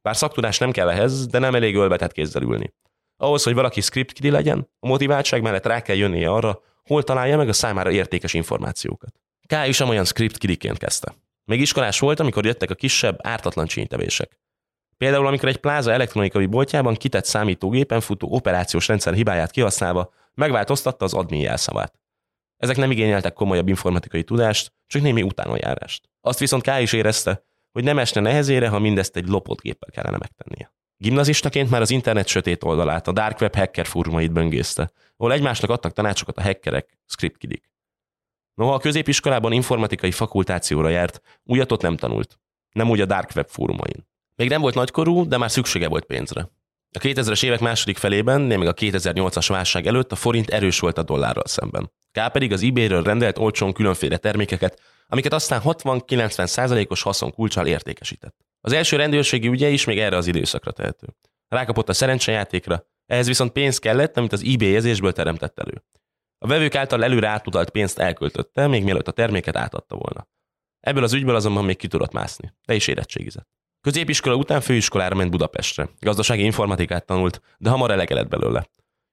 Bár 0.02 0.16
szaktudás 0.16 0.58
nem 0.58 0.72
kell 0.72 0.90
ehhez, 0.90 1.28
de 1.28 1.40
nem 1.40 1.56
elég 1.56 1.76
ölbetett 1.76 2.12
kézzel 2.12 2.42
ülni. 2.42 2.74
Ahhoz, 3.18 3.44
hogy 3.44 3.54
valaki 3.54 3.82
script 3.82 4.20
legyen, 4.20 4.70
a 4.80 4.88
motiváltság 4.88 5.42
mellett 5.42 5.66
rá 5.66 5.82
kell 5.82 5.96
jönnie 5.96 6.30
arra, 6.30 6.62
hol 6.84 7.04
találja 7.04 7.38
meg 7.38 7.50
a 7.50 7.54
számára 7.54 7.92
értékes 7.92 8.34
információkat. 8.34 9.14
K. 9.48 9.68
is 9.68 9.80
olyan 9.80 10.06
script 10.06 10.38
kidiként 10.38 10.78
kezdte. 10.78 11.16
Még 11.46 11.60
iskolás 11.60 12.00
volt, 12.00 12.20
amikor 12.20 12.46
jöttek 12.46 12.70
a 12.70 12.76
kisebb, 12.76 13.20
ártatlan 13.22 13.66
csínytevések. 13.66 14.40
Például, 15.00 15.28
amikor 15.28 15.50
egy 15.50 15.58
pláza 15.58 15.92
elektronikai 15.92 16.46
boltjában 16.46 16.94
kitett 16.94 17.26
számítógépen 17.26 18.02
futó 18.02 18.28
operációs 18.32 18.88
rendszer 18.88 19.14
hibáját 19.14 19.52
kihasználva 19.52 20.14
megváltoztatta 20.34 21.06
az 21.06 21.14
admin 21.14 21.42
jelszavát. 21.42 22.00
Ezek 22.58 22.78
nem 22.78 22.92
igényeltek 22.92 23.34
komolyabb 23.34 23.68
informatikai 23.68 24.24
tudást, 24.24 24.74
csak 24.88 25.02
némi 25.02 25.22
utánajárást. 25.22 26.10
Azt 26.22 26.40
viszont 26.40 26.64
K 26.64 26.80
is 26.80 26.94
érezte, 26.94 27.44
hogy 27.72 27.84
nem 27.84 28.00
esne 28.00 28.22
nehezére, 28.22 28.68
ha 28.68 28.80
mindezt 28.80 29.16
egy 29.16 29.28
lopott 29.28 29.62
géppel 29.62 29.90
kellene 29.92 30.18
megtennie. 30.18 30.74
Gimnazistaként 30.98 31.70
már 31.70 31.82
az 31.82 31.92
internet 31.92 32.28
sötét 32.28 32.64
oldalát, 32.64 33.08
a 33.08 33.12
dark 33.12 33.42
web 33.42 33.56
hacker 33.56 33.86
fórumait 33.86 34.32
böngészte, 34.32 34.92
ahol 35.18 35.34
egymásnak 35.34 35.70
adtak 35.70 35.94
tanácsokat 35.94 36.38
a 36.38 36.42
hackerek, 36.42 36.98
scriptkidik. 37.06 37.72
Noha 38.54 38.74
a 38.74 38.80
középiskolában 38.80 39.52
informatikai 39.52 40.12
fakultációra 40.12 40.90
járt, 40.90 41.22
újatot 41.44 41.82
nem 41.82 41.98
tanult. 41.98 42.40
Nem 42.72 42.90
úgy 42.90 43.02
a 43.02 43.06
dark 43.06 43.32
web 43.36 43.48
fórumain. 43.48 44.08
Még 44.40 44.50
nem 44.50 44.62
volt 44.62 44.76
nagykorú, 44.76 45.28
de 45.28 45.38
már 45.38 45.52
szüksége 45.52 45.88
volt 45.88 46.06
pénzre. 46.06 46.42
A 46.92 47.00
2000-es 47.00 47.44
évek 47.44 47.60
második 47.60 47.98
felében, 47.98 48.42
még 48.42 48.68
a 48.68 48.74
2008-as 48.74 49.46
válság 49.48 49.88
előtt 49.88 50.12
a 50.12 50.16
forint 50.16 50.50
erős 50.50 50.80
volt 50.80 50.98
a 50.98 51.04
dollárral 51.04 51.48
szemben. 51.48 51.92
K 52.12 52.32
pedig 52.32 52.52
az 52.52 52.64
eBay-ről 52.64 53.04
rendelt 53.04 53.38
olcsón 53.38 53.74
különféle 53.74 54.18
termékeket, 54.18 54.82
amiket 55.08 55.34
aztán 55.34 55.62
60-90 55.64 56.46
százalékos 56.46 57.02
haszon 57.02 57.34
kulcsal 57.34 57.68
értékesített. 57.68 58.36
Az 58.62 58.72
első 58.72 58.98
rendőrségi 58.98 59.48
ügye 59.48 59.70
is 59.70 59.86
még 59.86 60.00
erre 60.00 60.18
az 60.18 60.28
időszakra 60.28 60.72
tehető. 60.72 61.08
Rákapott 61.48 61.90
a 61.90 61.94
szerencsejátékra, 61.94 62.86
ehhez 63.06 63.28
viszont 63.28 63.52
pénz 63.52 63.78
kellett, 63.78 64.18
amit 64.18 64.34
az 64.34 64.44
eBay 64.46 64.72
jegyzésből 64.72 65.14
teremtett 65.14 65.60
elő. 65.60 65.84
A 66.38 66.48
vevők 66.48 66.76
által 66.76 67.04
előre 67.04 67.28
átutalt 67.28 67.70
pénzt 67.70 68.00
elköltötte, 68.00 68.68
még 68.68 68.84
mielőtt 68.84 69.08
a 69.08 69.12
terméket 69.12 69.56
átadta 69.56 69.96
volna. 69.96 70.28
Ebből 70.80 71.04
az 71.04 71.14
ügyből 71.14 71.36
azonban 71.36 71.66
még 71.66 71.78
ki 71.78 71.88
tudott 71.88 72.12
mászni, 72.12 72.54
de 72.66 72.74
is 72.74 72.88
érettségizett. 72.88 73.59
Középiskola 73.82 74.36
után 74.36 74.62
főiskolára 74.62 75.16
ment 75.16 75.32
Budapestre. 75.32 75.90
Gazdasági 76.00 76.44
informatikát 76.44 77.06
tanult, 77.06 77.42
de 77.58 77.70
hamar 77.70 77.92
elege 77.92 78.16
lett 78.16 78.28
belőle. 78.28 78.68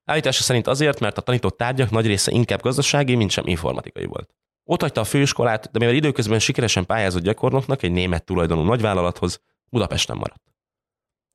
Állítása 0.04 0.42
szerint 0.42 0.66
azért, 0.66 1.00
mert 1.00 1.18
a 1.18 1.20
tanított 1.20 1.56
tárgyak 1.56 1.90
nagy 1.90 2.06
része 2.06 2.32
inkább 2.32 2.60
gazdasági, 2.60 3.14
mint 3.14 3.30
sem 3.30 3.46
informatikai 3.46 4.04
volt. 4.04 4.34
Ott 4.64 4.80
hagyta 4.80 5.00
a 5.00 5.04
főiskolát, 5.04 5.70
de 5.70 5.78
mivel 5.78 5.94
időközben 5.94 6.38
sikeresen 6.38 6.86
pályázott 6.86 7.22
gyakornoknak 7.22 7.82
egy 7.82 7.90
német 7.90 8.24
tulajdonú 8.24 8.62
nagyvállalathoz, 8.62 9.40
Budapesten 9.68 10.16
maradt. 10.16 10.42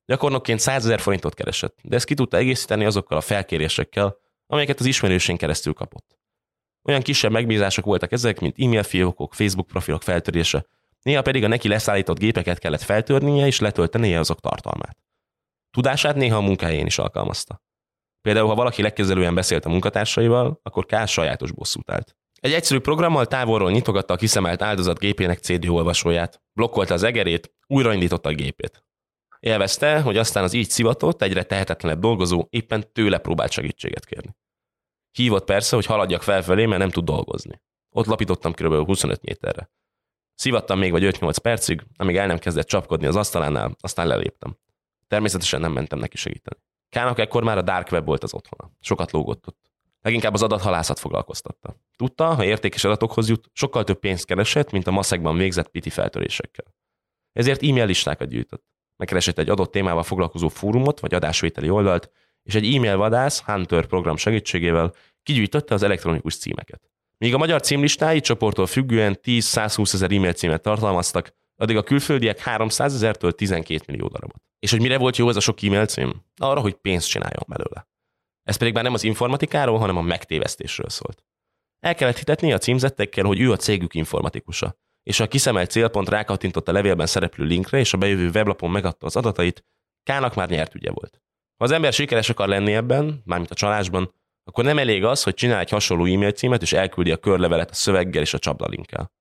Gyakornokként 0.05 0.59
100 0.59 0.85
ezer 0.85 1.00
forintot 1.00 1.33
keresett, 1.33 1.77
de 1.83 1.95
ezt 1.95 2.05
ki 2.05 2.13
tudta 2.13 2.38
egészíteni 2.38 2.85
azokkal 2.85 3.17
a 3.17 3.21
felkérésekkel, 3.21 4.17
amelyeket 4.47 4.79
az 4.79 4.85
ismerősén 4.85 5.38
keresztül 5.38 5.73
kapott. 5.73 6.19
Olyan 6.83 7.01
kisebb 7.01 7.31
megbízások 7.31 7.85
voltak 7.85 8.11
ezek, 8.11 8.39
mint 8.39 8.59
e-mail 8.59 8.83
fiókok, 8.83 9.33
Facebook 9.33 9.67
profilok 9.67 10.01
feltörése, 10.01 10.65
néha 11.01 11.22
pedig 11.22 11.43
a 11.43 11.48
neki 11.48 11.67
leszállított 11.67 12.20
gépeket 12.20 12.60
kellett 12.60 12.81
feltörnie 12.81 13.46
és 13.46 13.60
letöltenie 13.60 14.20
azok 14.20 14.39
tartalmát. 14.39 14.98
Tudását 15.72 16.15
néha 16.15 16.38
a 16.38 16.41
munkájén 16.41 16.86
is 16.86 16.98
alkalmazta. 16.98 17.62
Például, 18.22 18.48
ha 18.48 18.55
valaki 18.55 18.81
legkezelően 18.81 19.36
beszélt 19.36 19.65
a 19.65 19.70
munkatársaival, 19.70 20.60
akkor 20.63 20.86
K. 20.86 21.08
sajátos 21.08 21.51
bosszút 21.51 21.91
állt. 21.91 22.15
Egy 22.39 22.53
egyszerű 22.53 22.79
programmal 22.79 23.25
távolról 23.25 23.72
nyitogatta 23.72 24.13
a 24.13 24.17
kiszemelt 24.17 24.62
áldozat 24.62 25.00
gépének 25.00 25.39
CD 25.39 25.67
olvasóját, 25.67 26.41
blokkolta 26.53 26.93
az 26.93 27.03
egerét, 27.03 27.53
újraindította 27.67 28.29
a 28.29 28.34
gépét. 28.34 28.86
Élvezte, 29.39 30.01
hogy 30.01 30.17
aztán 30.17 30.43
az 30.43 30.53
így 30.53 30.70
szivatott, 30.70 31.22
egyre 31.22 31.43
tehetetlenebb 31.43 32.00
dolgozó 32.00 32.48
éppen 32.50 32.91
tőle 32.91 33.17
próbált 33.17 33.51
segítséget 33.51 34.05
kérni. 34.05 34.36
Hívott 35.12 35.46
persze, 35.46 35.75
hogy 35.75 35.86
haladjak 35.86 36.24
felfelé, 36.24 36.65
mert 36.65 36.79
nem 36.79 36.89
tud 36.89 37.05
dolgozni. 37.05 37.62
Ott 37.89 38.05
lapítottam 38.05 38.53
kb. 38.53 38.86
25 38.86 39.22
méterre. 39.22 39.70
Szivattam 40.41 40.79
még 40.79 40.91
vagy 40.91 41.03
5-8 41.05 41.36
percig, 41.41 41.83
amíg 41.95 42.15
el 42.15 42.27
nem 42.27 42.38
kezdett 42.38 42.67
csapkodni 42.67 43.07
az 43.07 43.15
asztalánál, 43.15 43.75
aztán 43.79 44.07
leléptem. 44.07 44.57
Természetesen 45.07 45.62
nem 45.62 45.71
mentem 45.71 46.00
neki 46.00 46.17
segíteni. 46.17 46.62
Kának 46.89 47.19
ekkor 47.19 47.43
már 47.43 47.57
a 47.57 47.62
dark 47.62 47.91
web 47.91 48.05
volt 48.05 48.24
az 48.24 48.33
otthona. 48.33 48.71
Sokat 48.79 49.12
lógott 49.12 49.48
ott. 49.48 49.71
Leginkább 50.01 50.33
az 50.33 50.43
adathalászat 50.43 51.00
foglalkoztatta. 51.00 51.75
Tudta, 51.95 52.33
ha 52.33 52.43
értékes 52.43 52.83
adatokhoz 52.83 53.29
jut, 53.29 53.50
sokkal 53.53 53.83
több 53.83 54.00
pénzt 54.00 54.25
keresett, 54.25 54.71
mint 54.71 54.88
a 54.88 54.91
maszekban 54.91 55.38
végzett 55.38 55.67
piti 55.69 55.89
feltörésekkel. 55.89 56.65
Ezért 57.33 57.63
e-mail 57.63 57.86
listákat 57.86 58.29
gyűjtött. 58.29 58.65
Megkeresett 58.95 59.38
egy 59.38 59.50
adott 59.50 59.71
témával 59.71 60.03
foglalkozó 60.03 60.48
fórumot 60.48 61.00
vagy 61.00 61.13
adásvételi 61.13 61.69
oldalt, 61.69 62.12
és 62.43 62.55
egy 62.55 62.75
e-mail 62.75 62.98
vadász 62.98 63.41
Hunter 63.41 63.86
program 63.86 64.15
segítségével 64.15 64.93
kigyűjtötte 65.24 65.74
az 65.74 65.83
elektronikus 65.83 66.38
címeket. 66.38 66.90
Míg 67.22 67.34
a 67.34 67.38
magyar 67.38 67.62
címlistái 67.62 68.20
csoporttól 68.20 68.68
függően 68.68 69.20
10-120 69.24 69.94
ezer 69.94 70.12
e-mail 70.12 70.34
címet 70.34 70.62
tartalmaztak, 70.62 71.36
addig 71.56 71.78
a 71.78 71.84
külföldiek 71.84 72.40
300 72.40 72.94
ezertől 72.94 73.32
12 73.32 73.84
millió 73.88 74.08
darabot. 74.08 74.42
És 74.60 74.72
hogy 74.72 74.82
mire 74.82 74.98
volt 74.98 75.18
jó 75.18 75.30
ez 75.30 75.36
a 75.36 75.40
sok 75.40 75.63
e-mail 75.63 75.86
cím? 75.86 76.25
Arra, 76.36 76.60
hogy 76.60 76.74
pénzt 76.74 77.10
csináljon 77.10 77.44
belőle. 77.48 77.88
Ez 78.44 78.56
pedig 78.56 78.74
már 78.74 78.84
nem 78.84 78.94
az 78.94 79.04
informatikáról, 79.04 79.78
hanem 79.78 79.98
a 79.98 80.01
megtévesztésről 80.01 80.90
szólt. 80.90 81.24
El 81.80 81.96
kellett 81.96 82.18
hitetni 82.18 82.54
a 82.54 82.58
címzettekkel, 82.58 83.25
hogy 83.25 83.40
ő 83.40 83.51
a 83.51 83.58
cégük 83.58 83.94
informatikusa, 83.94 84.78
és 85.04 85.20
a 85.20 85.28
kiszemelt 85.28 85.72
célpont 85.72 86.10
rákattintott 86.10 86.68
a 86.68 86.72
levélben 86.72 87.08
szereplő 87.08 87.46
linkre, 87.46 87.80
és 87.80 87.94
a 87.94 87.98
bejövő 87.98 88.30
weblapon 88.30 88.72
megadta 88.72 89.06
az 89.06 89.16
adatait, 89.16 89.66
Kának 90.04 90.36
már 90.36 90.50
nyert 90.50 90.75
ügye 90.75 90.92
volt. 90.92 91.22
Ha 91.58 91.66
az 91.66 91.72
ember 91.72 91.94
sikeres 91.94 92.30
akar 92.30 92.48
lenni 92.48 92.74
ebben, 92.74 93.22
mármint 93.25 93.51
a 93.51 93.56
csalásban, 93.56 94.13
akkor 94.43 94.63
nem 94.63 94.77
elég 94.77 95.03
az, 95.03 95.24
hogy 95.24 95.33
csinál 95.33 95.60
egy 95.60 95.69
hasonló 95.69 96.05
e-mail 96.05 96.31
címet, 96.31 96.62
és 96.62 96.74
elküldi 96.74 97.12
a 97.12 97.17
körlevelet 97.17 97.69
a 97.69 97.74
szöveggel 97.74 98.21
és 98.21 98.33
a 98.33 98.39
csapdalinkkel. 98.39 99.12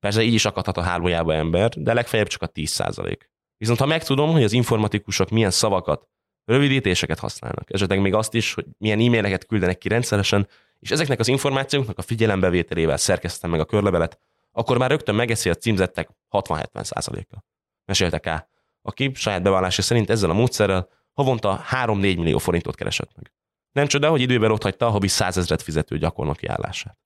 Persze 0.00 0.22
így 0.22 0.34
is 0.34 0.44
akadhat 0.44 0.76
a 0.76 0.82
hálójába 0.82 1.34
ember, 1.34 1.68
de 1.68 1.92
legfeljebb 1.92 2.26
csak 2.26 2.42
a 2.42 2.48
10%. 2.48 3.18
Viszont 3.56 3.78
ha 3.78 3.86
megtudom, 3.86 4.30
hogy 4.30 4.42
az 4.42 4.52
informatikusok 4.52 5.30
milyen 5.30 5.50
szavakat, 5.50 6.08
rövidítéseket 6.44 7.18
használnak, 7.18 7.72
esetleg 7.72 8.00
még 8.00 8.14
azt 8.14 8.34
is, 8.34 8.54
hogy 8.54 8.64
milyen 8.78 9.00
e-maileket 9.00 9.46
küldenek 9.46 9.78
ki 9.78 9.88
rendszeresen, 9.88 10.48
és 10.78 10.90
ezeknek 10.90 11.20
az 11.20 11.28
információknak 11.28 11.98
a 11.98 12.02
figyelembevételével 12.02 12.96
szerkeztem 12.96 13.50
meg 13.50 13.60
a 13.60 13.64
körlevelet, 13.64 14.18
akkor 14.52 14.78
már 14.78 14.90
rögtön 14.90 15.14
megeszi 15.14 15.50
a 15.50 15.54
címzettek 15.54 16.08
60-70%-a. 16.30 17.44
Mesélte 17.84 18.18
K., 18.18 18.48
aki 18.82 19.10
saját 19.14 19.42
bevallása 19.42 19.82
szerint 19.82 20.10
ezzel 20.10 20.30
a 20.30 20.34
módszerrel 20.34 20.88
havonta 21.12 21.64
3-4 21.70 22.00
millió 22.00 22.38
forintot 22.38 22.74
keresett 22.74 23.10
meg. 23.16 23.32
Nem 23.74 23.86
csoda, 23.86 24.10
hogy 24.10 24.20
időben 24.20 24.50
ott 24.50 24.62
hagyta 24.62 24.86
a 24.86 24.90
havi 24.90 25.08
százezret 25.08 25.62
fizető 25.62 25.98
gyakornoki 25.98 26.46
állását. 26.46 26.98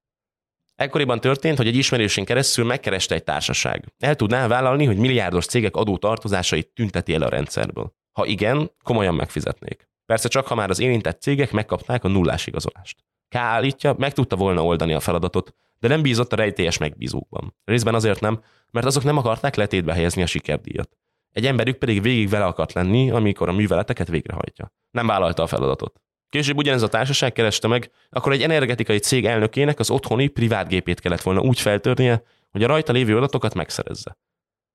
Ekkoriban 0.74 1.20
történt, 1.20 1.56
hogy 1.56 1.66
egy 1.66 1.76
ismerősén 1.76 2.24
keresztül 2.24 2.64
megkereste 2.64 3.14
egy 3.14 3.24
társaság. 3.24 3.92
El 3.98 4.14
tudná 4.14 4.46
vállalni, 4.46 4.84
hogy 4.84 4.96
milliárdos 4.96 5.46
cégek 5.46 5.76
adó 5.76 5.96
tartozásait 5.96 6.68
tünteti 6.68 7.14
el 7.14 7.22
a 7.22 7.28
rendszerből. 7.28 7.94
Ha 8.12 8.26
igen, 8.26 8.70
komolyan 8.82 9.14
megfizetnék. 9.14 9.88
Persze 10.06 10.28
csak, 10.28 10.46
ha 10.46 10.54
már 10.54 10.70
az 10.70 10.80
érintett 10.80 11.20
cégek 11.20 11.52
megkapták 11.52 12.04
a 12.04 12.08
nullás 12.08 12.46
igazolást. 12.46 13.04
K 13.28 13.34
állítja, 13.34 13.94
meg 13.98 14.12
tudta 14.12 14.36
volna 14.36 14.64
oldani 14.64 14.92
a 14.92 15.00
feladatot, 15.00 15.54
de 15.78 15.88
nem 15.88 16.02
bízott 16.02 16.32
a 16.32 16.36
rejtélyes 16.36 16.78
megbízókban. 16.78 17.54
Részben 17.64 17.94
azért 17.94 18.20
nem, 18.20 18.40
mert 18.70 18.86
azok 18.86 19.04
nem 19.04 19.16
akarták 19.16 19.54
letétbe 19.54 19.92
helyezni 19.92 20.22
a 20.22 20.26
sikerdíjat. 20.26 20.96
Egy 21.32 21.46
emberük 21.46 21.76
pedig 21.76 22.02
végig 22.02 22.28
vele 22.28 22.44
akart 22.44 22.72
lenni, 22.72 23.10
amikor 23.10 23.48
a 23.48 23.52
műveleteket 23.52 24.08
végrehajtja. 24.08 24.72
Nem 24.90 25.06
vállalta 25.06 25.42
a 25.42 25.46
feladatot. 25.46 26.00
Később 26.28 26.56
ugyanez 26.56 26.82
a 26.82 26.88
társaság 26.88 27.32
kereste 27.32 27.68
meg, 27.68 27.90
akkor 28.10 28.32
egy 28.32 28.42
energetikai 28.42 28.98
cég 28.98 29.26
elnökének 29.26 29.78
az 29.78 29.90
otthoni 29.90 30.28
privát 30.28 30.68
gépét 30.68 31.00
kellett 31.00 31.20
volna 31.20 31.40
úgy 31.40 31.60
feltörnie, 31.60 32.22
hogy 32.50 32.62
a 32.62 32.66
rajta 32.66 32.92
lévő 32.92 33.16
adatokat 33.16 33.54
megszerezze. 33.54 34.18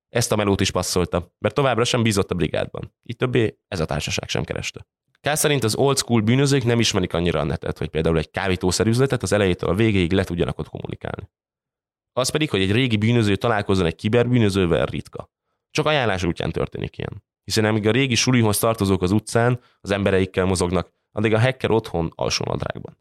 Ezt 0.10 0.32
a 0.32 0.36
melót 0.36 0.62
is 0.62 0.72
passzolta, 0.72 1.34
mert 1.40 1.56
továbbra 1.56 1.84
sem 1.84 2.04
bízott 2.04 2.32
a 2.32 2.36
brigádban. 2.36 2.94
Így 3.04 3.16
többé 3.16 3.58
ez 3.68 3.80
a 3.80 3.86
társaság 3.86 4.30
sem 4.30 4.44
kereste. 4.44 4.88
K 5.22 5.36
szerint 5.36 5.64
az 5.64 5.76
old 5.76 5.98
school 5.98 6.22
bűnözők 6.22 6.64
nem 6.64 6.80
ismerik 6.80 7.14
annyira 7.14 7.40
a 7.40 7.44
netet, 7.44 7.78
hogy 7.78 7.90
például 7.90 8.18
egy 8.18 8.32
kávítószerüzletet 8.32 9.24
az 9.24 9.32
elejétől 9.32 9.70
a 9.70 9.74
végéig 9.74 10.12
le 10.12 10.24
tudjanak 10.24 10.60
ott 10.60 10.70
kommunikálni. 10.70 11.30
Az 12.14 12.30
pedig, 12.30 12.50
hogy 12.50 12.62
egy 12.62 12.72
régi 12.72 12.98
bűnöző 12.98 13.36
találkozzon 13.36 13.86
egy 13.86 13.96
kiberbűnözővel 13.96 14.86
ritka. 14.86 15.30
Csak 15.72 15.86
ajánlás 15.86 16.24
útján 16.24 16.52
történik 16.52 16.98
ilyen. 16.98 17.24
Hiszen 17.44 17.66
amíg 17.66 17.88
a 17.88 17.92
régi 17.92 18.16
sulihoz 18.16 18.60
tartozók 18.60 19.02
az 19.02 19.12
utcán, 19.12 19.60
az 19.82 19.92
embereikkel 19.92 20.46
mozognak, 20.46 20.94
addig 21.16 21.34
a 21.34 21.40
hacker 21.40 21.72
otthon 21.72 22.12
alsónadrágban. 22.16 22.98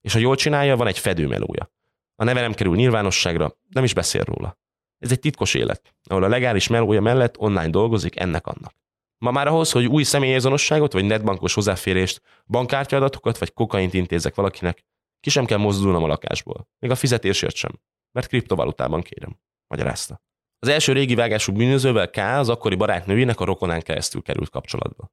És 0.00 0.12
ha 0.12 0.18
jól 0.18 0.36
csinálja, 0.36 0.76
van 0.76 0.86
egy 0.86 0.98
fedőmelója. 0.98 1.70
A 2.14 2.24
neve 2.24 2.40
nem 2.40 2.52
kerül 2.52 2.74
nyilvánosságra, 2.74 3.56
nem 3.68 3.84
is 3.84 3.94
beszél 3.94 4.22
róla. 4.22 4.58
Ez 4.98 5.10
egy 5.10 5.18
titkos 5.18 5.54
élet, 5.54 5.94
ahol 6.04 6.22
a 6.22 6.28
legális 6.28 6.68
melója 6.68 7.00
mellett 7.00 7.38
online 7.38 7.70
dolgozik 7.70 8.20
ennek-annak. 8.20 8.74
Ma 9.18 9.30
már 9.30 9.46
ahhoz, 9.46 9.72
hogy 9.72 9.86
új 9.86 10.02
személyazonosságot 10.02 10.92
vagy 10.92 11.04
netbankos 11.04 11.54
hozzáférést, 11.54 12.20
bankkártyaadatokat 12.46 13.38
vagy 13.38 13.52
kokaint 13.52 13.94
intézek 13.94 14.34
valakinek, 14.34 14.84
ki 15.20 15.30
sem 15.30 15.44
kell 15.44 15.58
mozdulnom 15.58 16.02
a 16.02 16.06
lakásból, 16.06 16.68
még 16.78 16.90
a 16.90 16.94
fizetésért 16.94 17.54
sem, 17.54 17.80
mert 18.12 18.26
kriptovalutában 18.26 19.02
kérem, 19.02 19.38
magyarázta. 19.66 20.20
Az 20.58 20.68
első 20.68 20.92
régi 20.92 21.14
vágású 21.14 21.52
bűnözővel 21.52 22.10
K 22.10 22.16
az 22.16 22.48
akkori 22.48 22.74
barátnőjének 22.74 23.40
a 23.40 23.44
rokonán 23.44 23.80
keresztül 23.80 24.22
került 24.22 24.50
kapcsolatba. 24.50 25.10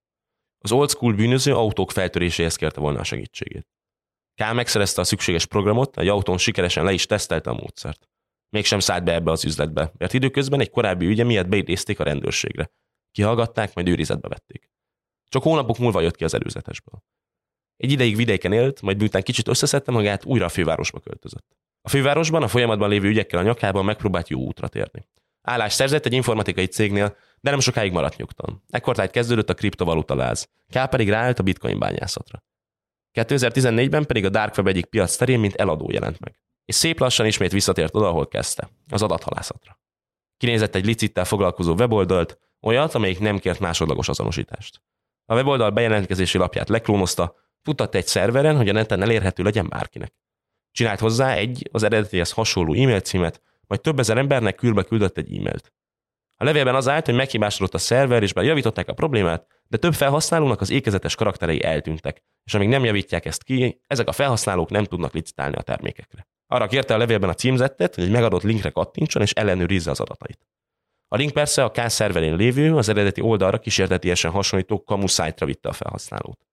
Az 0.60 0.72
old 0.72 0.89
school 0.89 1.13
bűnöző 1.13 1.56
autók 1.56 1.91
feltöréséhez 1.91 2.56
kérte 2.56 2.80
volna 2.80 3.00
a 3.00 3.04
segítségét. 3.04 3.67
K 4.36 4.54
megszerezte 4.54 5.02
a 5.02 5.04
szükséges 5.04 5.45
programot, 5.45 5.98
egy 5.98 6.08
autón 6.08 6.38
sikeresen 6.38 6.84
le 6.84 6.91
is 6.91 7.06
tesztelte 7.06 7.50
a 7.50 7.54
módszert. 7.54 8.10
Mégsem 8.50 8.80
szállt 8.80 9.04
be 9.04 9.13
ebbe 9.13 9.32
az 9.32 9.45
üzletbe, 9.45 9.91
mert 9.98 10.13
időközben 10.13 10.60
egy 10.60 10.69
korábbi 10.69 11.06
ügye 11.06 11.24
miatt 11.24 11.48
beidézték 11.48 12.00
a 12.00 12.04
rendőrségre. 12.04 12.72
Kihallgatták, 13.12 13.74
majd 13.74 13.88
őrizetbe 13.88 14.28
vették. 14.28 14.69
Csak 15.28 15.43
hónapok 15.43 15.78
múlva 15.78 16.02
jött 16.02 16.15
ki 16.15 16.24
az 16.24 16.34
előzetesből. 16.34 17.04
Egy 17.78 17.91
ideig 17.91 18.15
vidéken 18.15 18.52
élt, 18.52 18.82
majd 18.82 18.98
miután 18.98 19.22
kicsit 19.22 19.48
összeszedte 19.48 19.91
magát, 19.91 20.26
újra 20.26 20.45
a 20.45 20.50
fővárosba 20.50 21.00
költözött. 21.00 21.58
A 21.82 21.89
fővárosban 21.89 22.43
a 22.43 22.48
folyamatban 22.48 22.89
lévő 22.89 23.08
ügyekkel 23.08 23.39
a 23.39 23.43
nyakában 23.43 23.86
megpróbált 23.86 24.30
jó 24.30 24.39
útra 24.39 24.67
térni. 24.67 25.08
Állás 25.41 25.74
szerzett 25.74 26.06
egy 26.06 26.13
informatikai 26.13 26.65
cégnél, 26.65 27.17
de 27.41 27.49
nem 27.49 27.60
sokáig 27.60 27.91
maradt 27.91 28.17
nyugton. 28.17 28.63
Ekkor 28.69 29.10
kezdődött 29.10 29.49
a 29.49 29.54
kriptovaluta 29.54 30.15
láz. 30.15 30.49
K 30.67 30.89
pedig 30.89 31.10
ráállt 31.10 31.39
a 31.39 31.43
bitcoin 31.43 31.80
bányászatra. 31.80 32.43
2014-ben 33.13 34.06
pedig 34.06 34.25
a 34.25 34.30
Dark 34.30 34.58
Web 34.58 34.67
egyik 34.67 34.86
piac 34.86 35.15
terén, 35.15 35.39
mint 35.39 35.56
eladó 35.56 35.91
jelent 35.91 36.19
meg. 36.19 36.39
És 36.65 36.75
szép 36.75 36.99
lassan 36.99 37.25
ismét 37.25 37.52
visszatért 37.52 37.95
oda, 37.95 38.08
ahol 38.08 38.28
kezdte, 38.28 38.69
az 38.89 39.02
adathalászatra. 39.02 39.80
Kinézett 40.38 40.75
egy 40.75 40.86
licittel 40.86 41.25
foglalkozó 41.25 41.73
weboldalt, 41.73 42.39
olyat, 42.62 42.93
amelyik 42.93 43.19
nem 43.19 43.38
kért 43.38 43.60
másodlagos 43.60 44.08
azonosítást. 44.08 44.82
A 45.25 45.36
weboldal 45.36 45.69
bejelentkezési 45.69 46.38
lapját 46.38 46.69
leklónozta, 46.69 47.36
futtatta 47.62 47.97
egy 47.97 48.08
szerveren, 48.08 48.56
hogy 48.56 48.69
a 48.69 48.73
neten 48.73 49.02
elérhető 49.02 49.43
legyen 49.43 49.69
bárkinek. 49.69 50.13
Csinált 50.71 50.99
hozzá 50.99 51.34
egy 51.34 51.69
az 51.71 51.84
eredetihez 51.84 52.32
hasonló 52.32 52.73
e-mail 52.73 52.99
címet, 52.99 53.41
majd 53.67 53.82
több 53.82 53.99
ezer 53.99 54.17
embernek 54.17 54.56
külbe 54.56 54.84
küldött 54.84 55.17
egy 55.17 55.36
e-mailt. 55.36 55.73
A 56.41 56.43
levélben 56.43 56.75
az 56.75 56.88
állt, 56.88 57.06
hogy 57.06 57.15
meghibásodott 57.15 57.73
a 57.73 57.78
szerver, 57.78 58.23
és 58.23 58.34
bár 58.34 58.45
javították 58.45 58.88
a 58.88 58.93
problémát, 58.93 59.47
de 59.67 59.78
több 59.78 59.93
felhasználónak 59.93 60.62
az 60.62 60.69
ékezetes 60.69 61.15
karakterei 61.15 61.63
eltűntek, 61.63 62.23
és 62.43 62.54
amíg 62.54 62.67
nem 62.67 62.86
javítják 62.86 63.25
ezt 63.25 63.43
ki, 63.43 63.82
ezek 63.88 64.08
a 64.08 64.12
felhasználók 64.12 64.69
nem 64.69 64.84
tudnak 64.84 65.13
licitálni 65.13 65.56
a 65.56 65.62
termékekre. 65.62 66.28
Arra 66.47 66.67
kérte 66.67 66.93
a 66.93 66.97
levélben 66.97 67.30
a 67.30 67.34
címzettet, 67.34 67.95
hogy 67.95 68.04
egy 68.04 68.12
megadott 68.12 68.41
linkre 68.41 68.69
kattintson 68.69 69.21
és 69.21 69.32
ellenőrizze 69.32 69.91
az 69.91 69.99
adatait. 69.99 70.47
A 71.08 71.15
link 71.15 71.32
persze 71.32 71.63
a 71.63 71.71
K 71.71 71.89
szerverén 71.89 72.36
lévő, 72.36 72.75
az 72.75 72.89
eredeti 72.89 73.21
oldalra 73.21 73.60
kísértetiesen 73.60 74.32
hasonlító 74.32 74.84
kamu 74.84 75.08
szájtra 75.08 75.45
vitte 75.45 75.69
a 75.69 75.73
felhasználót. 75.73 76.45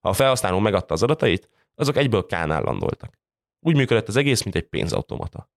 Ha 0.00 0.08
a 0.08 0.12
felhasználó 0.12 0.58
megadta 0.58 0.94
az 0.94 1.02
adatait, 1.02 1.48
azok 1.74 1.96
egyből 1.96 2.26
K-nál 2.26 2.62
landoltak. 2.62 3.18
Úgy 3.60 3.76
működött 3.76 4.08
az 4.08 4.16
egész, 4.16 4.42
mint 4.42 4.56
egy 4.56 4.68
pénzautomata. 4.68 5.50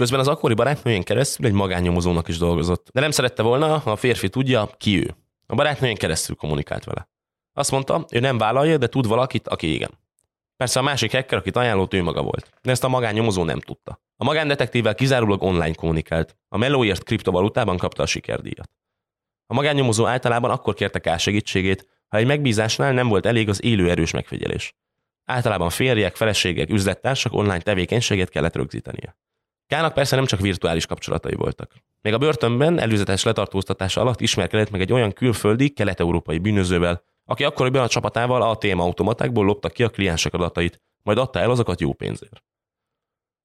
Közben 0.00 0.20
az 0.20 0.28
akkori 0.28 0.54
barátnőjén 0.54 1.02
keresztül 1.02 1.46
egy 1.46 1.52
magánnyomozónak 1.52 2.28
is 2.28 2.38
dolgozott, 2.38 2.88
de 2.92 3.00
nem 3.00 3.10
szerette 3.10 3.42
volna, 3.42 3.78
ha 3.78 3.90
a 3.90 3.96
férfi 3.96 4.28
tudja, 4.28 4.70
ki 4.78 4.98
ő. 4.98 5.14
A 5.46 5.54
barátnőjén 5.54 5.96
keresztül 5.96 6.36
kommunikált 6.36 6.84
vele. 6.84 7.08
Azt 7.52 7.70
mondta, 7.70 8.04
ő 8.10 8.20
nem 8.20 8.38
vállalja, 8.38 8.78
de 8.78 8.86
tud 8.86 9.06
valakit, 9.06 9.48
aki 9.48 9.74
igen. 9.74 9.90
Persze 10.56 10.78
a 10.78 10.82
másik 10.82 11.12
hacker, 11.12 11.38
akit 11.38 11.56
ajánlott, 11.56 11.94
ő 11.94 12.02
maga 12.02 12.22
volt, 12.22 12.50
de 12.62 12.70
ezt 12.70 12.84
a 12.84 12.88
magánnyomozó 12.88 13.44
nem 13.44 13.60
tudta. 13.60 14.02
A 14.16 14.24
magándetektívvel 14.24 14.94
kizárólag 14.94 15.42
online 15.42 15.74
kommunikált. 15.74 16.36
A 16.48 16.56
melóért 16.56 17.04
kriptovalutában 17.04 17.76
kapta 17.76 18.02
a 18.02 18.06
sikerdíjat. 18.06 18.70
A 19.46 19.54
magánnyomozó 19.54 20.06
általában 20.06 20.50
akkor 20.50 20.74
kérte 20.74 21.10
el 21.10 21.18
segítségét, 21.18 21.88
ha 22.08 22.16
egy 22.16 22.26
megbízásnál 22.26 22.92
nem 22.92 23.08
volt 23.08 23.26
elég 23.26 23.48
az 23.48 23.62
élő 23.64 23.90
erős 23.90 24.10
megfigyelés. 24.10 24.74
Általában 25.24 25.70
férjek, 25.70 26.16
feleségek, 26.16 26.70
üzlettársak 26.70 27.32
online 27.32 27.60
tevékenységet 27.60 28.28
kellett 28.28 28.56
rögzítenie. 28.56 29.18
Kának 29.70 29.94
persze 29.94 30.16
nem 30.16 30.24
csak 30.24 30.40
virtuális 30.40 30.86
kapcsolatai 30.86 31.34
voltak. 31.34 31.72
Még 32.02 32.12
a 32.12 32.18
börtönben 32.18 32.78
előzetes 32.78 33.22
letartóztatása 33.22 34.00
alatt 34.00 34.20
ismerkedett 34.20 34.70
meg 34.70 34.80
egy 34.80 34.92
olyan 34.92 35.12
külföldi, 35.12 35.68
kelet-európai 35.68 36.38
bűnözővel, 36.38 37.02
aki 37.24 37.44
akkoriban 37.44 37.82
a 37.82 37.88
csapatával 37.88 38.42
a 38.42 38.56
téma 38.56 38.82
automatákból 38.82 39.44
lopta 39.44 39.68
ki 39.68 39.82
a 39.82 39.88
kliensek 39.88 40.34
adatait, 40.34 40.80
majd 41.02 41.18
adta 41.18 41.38
el 41.38 41.50
azokat 41.50 41.80
jó 41.80 41.92
pénzért. 41.92 42.42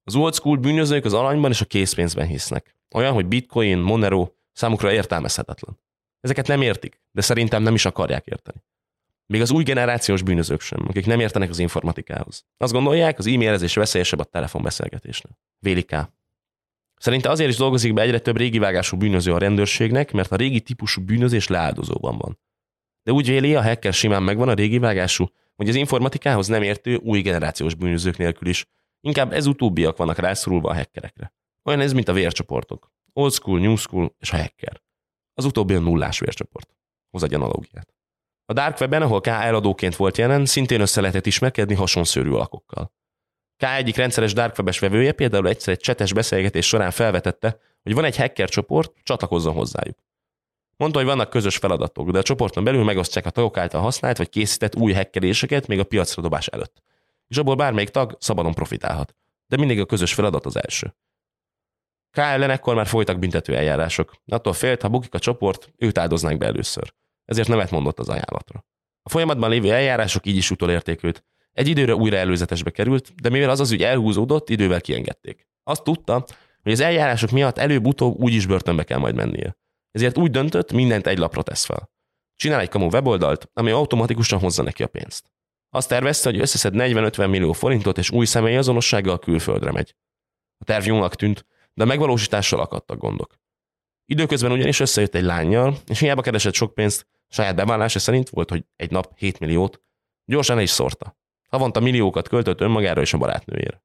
Az 0.04 0.14
old 0.14 0.34
school 0.34 0.56
bűnözők 0.56 1.04
az 1.04 1.12
aranyban 1.12 1.50
és 1.50 1.60
a 1.60 1.64
készpénzben 1.64 2.26
hisznek. 2.26 2.76
Olyan, 2.94 3.12
hogy 3.12 3.26
bitcoin, 3.26 3.78
Monero 3.78 4.28
számukra 4.52 4.92
értelmezhetetlen. 4.92 5.78
Ezeket 6.20 6.46
nem 6.46 6.62
értik, 6.62 7.00
de 7.12 7.20
szerintem 7.20 7.62
nem 7.62 7.74
is 7.74 7.84
akarják 7.84 8.26
érteni. 8.26 8.64
Még 9.26 9.40
az 9.40 9.50
új 9.50 9.62
generációs 9.62 10.22
bűnözők 10.22 10.60
sem, 10.60 10.84
akik 10.88 11.06
nem 11.06 11.20
értenek 11.20 11.50
az 11.50 11.58
informatikához. 11.58 12.44
Azt 12.56 12.72
gondolják, 12.72 13.18
az 13.18 13.26
e-mailezés 13.26 13.74
veszélyesebb 13.74 14.18
a 14.18 14.24
telefonbeszélgetésnél. 14.24 15.38
Véliká. 15.58 16.10
Szerinte 17.00 17.30
azért 17.30 17.50
is 17.50 17.56
dolgozik 17.56 17.92
be 17.92 18.02
egyre 18.02 18.18
több 18.18 18.36
régi 18.36 18.58
vágású 18.58 18.96
bűnöző 18.96 19.32
a 19.32 19.38
rendőrségnek, 19.38 20.12
mert 20.12 20.32
a 20.32 20.36
régi 20.36 20.60
típusú 20.60 21.02
bűnözés 21.02 21.48
leáldozóban 21.48 22.18
van. 22.18 22.38
De 23.02 23.12
úgy 23.12 23.26
véli, 23.26 23.54
a 23.54 23.62
hacker 23.62 23.92
simán 23.92 24.22
megvan 24.22 24.48
a 24.48 24.54
régi 24.54 24.78
vágású, 24.78 25.26
hogy 25.56 25.68
az 25.68 25.74
informatikához 25.74 26.46
nem 26.46 26.62
értő 26.62 26.96
új 26.96 27.20
generációs 27.20 27.74
bűnözők 27.74 28.16
nélkül 28.16 28.48
is. 28.48 28.66
Inkább 29.00 29.32
ez 29.32 29.46
utóbbiak 29.46 29.96
vannak 29.96 30.18
rászorulva 30.18 30.70
a 30.70 30.74
hackerekre. 30.74 31.32
Olyan 31.64 31.80
ez, 31.80 31.92
mint 31.92 32.08
a 32.08 32.12
vércsoportok. 32.12 32.90
old 33.12 33.32
school, 33.32 33.58
new 33.60 33.76
school 33.76 34.14
és 34.18 34.32
a 34.32 34.36
hacker. 34.36 34.82
Az 35.34 35.44
utóbbi 35.44 35.74
a 35.74 35.78
nullás 35.78 36.18
vércsoport. 36.18 36.76
Hoz 37.10 37.22
egy 37.22 37.34
analógiát. 37.34 37.94
A 38.44 38.52
Dark 38.52 38.80
Webben, 38.80 39.02
ahol 39.02 39.20
K 39.20 39.26
eladóként 39.26 39.96
volt 39.96 40.16
jelen, 40.16 40.46
szintén 40.46 40.80
össze 40.80 41.00
lehetett 41.00 41.26
ismerkedni 41.26 41.74
hasonszörű 41.74 42.30
alakokkal. 42.30 42.92
K 43.56 43.62
egyik 43.62 43.96
rendszeres 43.96 44.32
Dark 44.32 44.58
Webes 44.58 44.78
vevője 44.78 45.12
például 45.12 45.48
egyszer 45.48 45.72
egy 45.72 45.80
csetes 45.80 46.12
beszélgetés 46.12 46.66
során 46.66 46.90
felvetette, 46.90 47.58
hogy 47.82 47.94
van 47.94 48.04
egy 48.04 48.16
hacker 48.16 48.48
csoport, 48.48 48.92
csatlakozzon 49.02 49.54
hozzájuk. 49.54 49.98
Mondta, 50.76 50.98
hogy 50.98 51.08
vannak 51.08 51.30
közös 51.30 51.56
feladatok, 51.56 52.10
de 52.10 52.18
a 52.18 52.22
csoporton 52.22 52.64
belül 52.64 52.84
megosztják 52.84 53.26
a 53.26 53.30
tagok 53.30 53.56
által 53.56 53.80
használt 53.80 54.16
vagy 54.16 54.28
készített 54.28 54.76
új 54.76 54.92
hackeréseket 54.92 55.66
még 55.66 55.78
a 55.78 55.84
piacra 55.84 56.22
dobás 56.22 56.46
előtt. 56.46 56.82
És 57.28 57.36
abból 57.36 57.54
bármelyik 57.54 57.88
tag 57.88 58.16
szabadon 58.20 58.54
profitálhat. 58.54 59.14
De 59.46 59.56
mindig 59.56 59.80
a 59.80 59.86
közös 59.86 60.14
feladat 60.14 60.46
az 60.46 60.56
első. 60.56 60.94
K 62.10 62.18
ellen 62.18 62.50
ekkor 62.50 62.74
már 62.74 62.86
folytak 62.86 63.18
büntető 63.18 63.56
eljárások. 63.56 64.12
Attól 64.26 64.52
félt, 64.52 64.82
ha 64.82 64.88
bukik 64.88 65.14
a 65.14 65.18
csoport, 65.18 65.72
őt 65.76 65.98
áldoznák 65.98 66.38
be 66.38 66.46
először. 66.46 66.92
Ezért 67.24 67.48
nemet 67.48 67.70
mondott 67.70 67.98
az 67.98 68.08
ajánlatra. 68.08 68.64
A 69.02 69.08
folyamatban 69.08 69.50
lévő 69.50 69.72
eljárások 69.72 70.26
így 70.26 70.36
is 70.36 70.50
utolérték 70.50 71.02
őt. 71.02 71.24
Egy 71.56 71.68
időre 71.68 71.94
újra 71.94 72.16
előzetesbe 72.16 72.70
került, 72.70 73.14
de 73.22 73.28
mivel 73.28 73.50
az 73.50 73.60
az 73.60 73.70
ügy 73.70 73.82
elhúzódott, 73.82 74.48
idővel 74.48 74.80
kiengedték. 74.80 75.48
Azt 75.62 75.82
tudta, 75.82 76.24
hogy 76.62 76.72
az 76.72 76.80
eljárások 76.80 77.30
miatt 77.30 77.58
előbb-utóbb 77.58 78.20
úgyis 78.20 78.46
börtönbe 78.46 78.84
kell 78.84 78.98
majd 78.98 79.14
mennie. 79.14 79.56
Ezért 79.90 80.18
úgy 80.18 80.30
döntött, 80.30 80.72
mindent 80.72 81.06
egy 81.06 81.18
lapra 81.18 81.42
tesz 81.42 81.64
fel. 81.64 81.90
Csinál 82.34 82.60
egy 82.60 82.68
kamu 82.68 82.88
weboldalt, 82.88 83.50
ami 83.52 83.70
automatikusan 83.70 84.38
hozza 84.38 84.62
neki 84.62 84.82
a 84.82 84.86
pénzt. 84.86 85.32
Azt 85.70 85.88
tervezte, 85.88 86.30
hogy 86.30 86.40
összeszed 86.40 86.74
40-50 86.76 87.30
millió 87.30 87.52
forintot, 87.52 87.98
és 87.98 88.10
új 88.10 88.26
személyi 88.26 88.56
azonossággal 88.56 89.18
külföldre 89.18 89.72
megy. 89.72 89.94
A 90.58 90.64
terv 90.64 90.86
jónak 90.86 91.14
tűnt, 91.14 91.46
de 91.74 91.82
a 91.82 91.86
megvalósítással 91.86 92.60
akadtak 92.60 92.98
gondok. 92.98 93.38
Időközben 94.04 94.52
ugyanis 94.52 94.80
összejött 94.80 95.14
egy 95.14 95.24
lányjal, 95.24 95.78
és 95.86 95.98
hiába 95.98 96.22
keresett 96.22 96.54
sok 96.54 96.74
pénzt, 96.74 97.06
saját 97.28 97.56
bevállása 97.56 97.98
szerint 97.98 98.28
volt, 98.28 98.50
hogy 98.50 98.64
egy 98.76 98.90
nap 98.90 99.18
7 99.18 99.38
milliót, 99.38 99.82
gyorsan 100.24 100.60
is 100.60 100.70
szórta. 100.70 101.16
Havonta 101.48 101.80
milliókat 101.80 102.28
költött 102.28 102.60
önmagára 102.60 103.00
és 103.00 103.12
a 103.12 103.18
barátnőjére. 103.18 103.84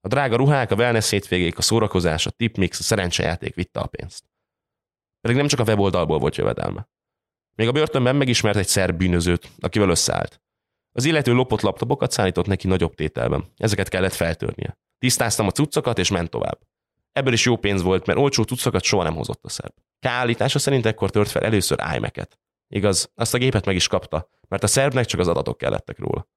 A 0.00 0.08
drága 0.08 0.36
ruhák, 0.36 0.70
a 0.70 0.74
wellness 0.74 1.10
hétvégék, 1.10 1.58
a 1.58 1.62
szórakozás, 1.62 2.26
a 2.26 2.30
tipmix, 2.30 2.78
a 2.78 2.82
szerencsejáték 2.82 3.54
vitte 3.54 3.80
a 3.80 3.86
pénzt. 3.86 4.24
Pedig 5.20 5.36
nem 5.36 5.46
csak 5.46 5.60
a 5.60 5.64
weboldalból 5.64 6.18
volt 6.18 6.36
jövedelme. 6.36 6.88
Még 7.54 7.68
a 7.68 7.72
börtönben 7.72 8.16
megismert 8.16 8.56
egy 8.56 8.66
szerb 8.66 8.96
bűnözőt, 8.96 9.48
akivel 9.60 9.88
összeállt. 9.88 10.40
Az 10.92 11.04
illető 11.04 11.32
lopott 11.32 11.60
laptopokat 11.60 12.10
szállított 12.10 12.46
neki 12.46 12.66
nagyobb 12.66 12.94
tételben. 12.94 13.44
Ezeket 13.56 13.88
kellett 13.88 14.12
feltörnie. 14.12 14.78
Tisztáztam 14.98 15.46
a 15.46 15.50
cuccokat, 15.50 15.98
és 15.98 16.10
ment 16.10 16.30
tovább. 16.30 16.58
Ebből 17.12 17.32
is 17.32 17.44
jó 17.44 17.56
pénz 17.56 17.82
volt, 17.82 18.06
mert 18.06 18.18
olcsó 18.18 18.42
cuccokat 18.42 18.82
soha 18.82 19.02
nem 19.02 19.14
hozott 19.14 19.44
a 19.44 19.48
szerb. 19.48 19.72
K 20.00 20.06
állítása 20.06 20.58
szerint 20.58 20.86
ekkor 20.86 21.10
tört 21.10 21.30
fel 21.30 21.42
először 21.42 21.78
iMac-et. 21.94 22.38
Igaz, 22.68 23.10
azt 23.14 23.34
a 23.34 23.38
gépet 23.38 23.64
meg 23.64 23.74
is 23.74 23.86
kapta, 23.86 24.28
mert 24.48 24.62
a 24.62 24.66
szerbnek 24.66 25.04
csak 25.04 25.20
az 25.20 25.28
adatok 25.28 25.58
kellettek 25.58 25.98
róla. 25.98 26.28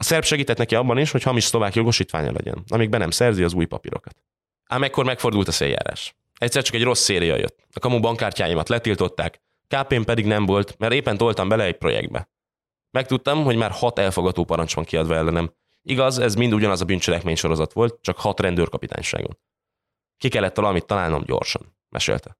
A 0.00 0.04
szerb 0.04 0.24
segített 0.24 0.56
neki 0.56 0.74
abban 0.74 0.98
is, 0.98 1.10
hogy 1.10 1.22
hamis 1.22 1.44
szlovák 1.44 1.74
jogosítványa 1.74 2.32
legyen, 2.32 2.64
amíg 2.68 2.88
be 2.88 2.98
nem 2.98 3.10
szerzi 3.10 3.42
az 3.42 3.52
új 3.52 3.64
papírokat. 3.64 4.16
Ám 4.64 4.82
ekkor 4.82 5.04
megfordult 5.04 5.48
a 5.48 5.52
széljárás. 5.52 6.14
Egyszer 6.34 6.62
csak 6.62 6.74
egy 6.74 6.82
rossz 6.82 7.02
széria 7.02 7.36
jött. 7.36 7.66
A 7.72 7.78
kamu 7.78 8.00
bankkártyáimat 8.00 8.68
letiltották, 8.68 9.40
kp 9.68 10.04
pedig 10.04 10.26
nem 10.26 10.46
volt, 10.46 10.78
mert 10.78 10.92
éppen 10.92 11.16
toltam 11.16 11.48
bele 11.48 11.64
egy 11.64 11.76
projektbe. 11.76 12.30
Megtudtam, 12.90 13.44
hogy 13.44 13.56
már 13.56 13.70
hat 13.70 13.98
elfogató 13.98 14.44
parancs 14.44 14.74
van 14.74 14.84
kiadva 14.84 15.14
ellenem. 15.14 15.54
Igaz, 15.82 16.18
ez 16.18 16.34
mind 16.34 16.52
ugyanaz 16.52 16.80
a 16.80 16.84
bűncselekmény 16.84 17.36
sorozat 17.36 17.72
volt, 17.72 17.98
csak 18.02 18.18
hat 18.18 18.40
rendőrkapitányságon. 18.40 19.38
Ki 20.16 20.28
kellett 20.28 20.56
valamit 20.56 20.86
találnom 20.86 21.24
gyorsan, 21.24 21.76
mesélte. 21.88 22.38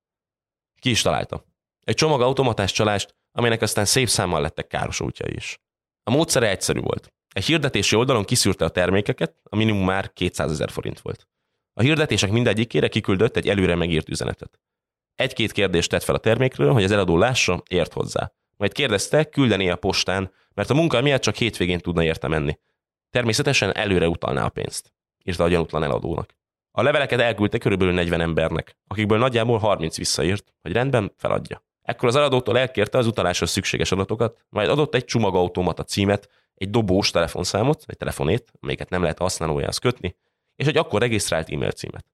Ki 0.81 0.90
is 0.90 1.03
találta. 1.03 1.44
Egy 1.81 1.94
csomag 1.94 2.21
automatás 2.21 2.73
csalást, 2.73 3.16
aminek 3.33 3.62
aztán 3.62 3.85
szép 3.85 4.09
számmal 4.09 4.40
lettek 4.40 4.66
káros 4.66 5.01
útjai 5.01 5.35
is. 5.35 5.59
A 6.03 6.11
módszere 6.11 6.49
egyszerű 6.49 6.81
volt. 6.81 7.12
Egy 7.38 7.44
hirdetési 7.44 7.96
oldalon 7.96 8.24
kiszűrte 8.24 8.64
a 8.64 8.68
termékeket, 8.68 9.35
a 9.42 9.57
minimum 9.57 9.85
már 9.85 10.12
200 10.12 10.51
ezer 10.51 10.70
forint 10.70 11.01
volt. 11.01 11.29
A 11.72 11.81
hirdetések 11.81 12.31
mindegyikére 12.31 12.88
kiküldött 12.88 13.37
egy 13.37 13.48
előre 13.48 13.74
megírt 13.74 14.09
üzenetet. 14.09 14.61
Egy-két 15.14 15.53
kérdést 15.53 15.90
tett 15.90 16.03
fel 16.03 16.14
a 16.14 16.18
termékről, 16.18 16.72
hogy 16.72 16.85
az 16.85 16.90
eladó 16.90 17.18
lássa, 17.18 17.62
ért 17.68 17.92
hozzá. 17.92 18.33
Majd 18.57 18.72
kérdezte, 18.72 19.24
küldené 19.24 19.68
a 19.68 19.77
postán, 19.77 20.33
mert 20.55 20.70
a 20.70 20.74
munka 20.74 21.01
miatt 21.01 21.20
csak 21.20 21.35
hétvégén 21.35 21.79
tudna 21.79 22.05
érte 22.05 22.29
menni. 22.29 22.59
Természetesen 23.11 23.74
előre 23.74 24.09
utalná 24.09 24.44
a 24.44 24.48
pénzt, 24.48 24.92
írta 25.24 25.44
a 25.44 25.48
gyanútlan 25.48 25.83
eladónak. 25.83 26.35
A 26.70 26.83
leveleket 26.83 27.20
elküldte 27.20 27.59
körülbelül 27.59 27.94
40 27.94 28.20
embernek, 28.20 28.77
akikből 28.87 29.18
nagyjából 29.18 29.59
30 29.59 29.96
visszaírt, 29.96 30.55
hogy 30.62 30.72
rendben 30.72 31.12
feladja. 31.16 31.62
Ekkor 31.83 32.09
az 32.09 32.16
eladótól 32.16 32.59
elkérte 32.59 32.98
az 32.98 33.07
utaláshoz 33.07 33.51
szükséges 33.51 33.92
adatokat, 33.92 34.44
majd 34.48 34.68
adott 34.68 34.94
egy 34.94 35.05
csomagautomata 35.05 35.83
címet, 35.83 36.29
egy 36.59 36.71
dobós 36.71 37.11
telefonszámot, 37.11 37.85
egy 37.87 37.97
telefonét, 37.97 38.53
amelyiket 38.61 38.88
nem 38.88 39.03
lehet 39.03 39.18
használójához 39.18 39.79
kötni, 39.79 40.16
és 40.57 40.66
egy 40.66 40.77
akkor 40.77 41.01
regisztrált 41.01 41.51
e-mail 41.51 41.71
címet. 41.71 42.07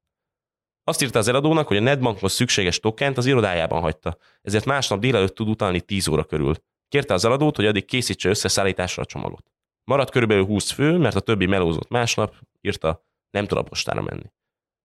Azt 0.85 1.03
írta 1.03 1.19
az 1.19 1.29
eladónak, 1.29 1.67
hogy 1.67 1.77
a 1.77 1.81
netbankhoz 1.81 2.33
szükséges 2.33 2.81
tokent 2.81 3.17
az 3.17 3.27
irodájában 3.27 3.81
hagyta, 3.81 4.17
ezért 4.43 4.65
másnap 4.65 5.01
délelőtt 5.01 5.35
tud 5.35 5.49
utalni 5.49 5.81
10 5.81 6.09
óra 6.09 6.25
körül. 6.25 6.55
Kérte 6.89 7.15
az 7.15 7.25
eladót, 7.25 7.57
hogy 7.57 7.67
addig 7.67 7.85
készítse 7.85 8.29
összeszállításra 8.29 9.03
a 9.03 9.07
csomagot. 9.07 9.51
Maradt 9.85 10.11
körülbelül 10.11 10.45
20 10.45 10.71
fő, 10.71 10.99
mert 10.99 11.15
a 11.15 11.21
többi 11.21 11.47
melózott 11.47 11.89
másnap, 11.89 12.35
írta, 12.61 13.05
nem 13.31 13.47
tud 13.47 13.59
a 13.59 13.63
postára 13.63 14.03
menni. 14.03 14.33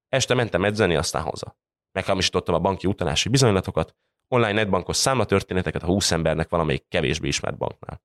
Este 0.07 0.33
mentem 0.33 0.65
edzeni, 0.65 0.95
aztán 0.95 1.23
haza. 1.23 1.57
Meghamisítottam 1.91 2.55
a 2.55 2.59
banki 2.59 2.87
utalási 2.87 3.29
bizonylatokat, 3.29 3.95
online 4.27 4.53
netbankos 4.53 4.97
számlatörténeteket 4.97 5.83
a 5.83 5.85
20 5.85 6.11
embernek 6.11 6.49
valamelyik 6.49 6.87
kevésbé 6.87 7.27
ismert 7.27 7.57
banknál. 7.57 8.01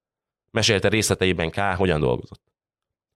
Mesélte 0.55 0.88
részleteiben 0.88 1.51
K. 1.51 1.59
hogyan 1.59 2.01
dolgozott. 2.01 2.53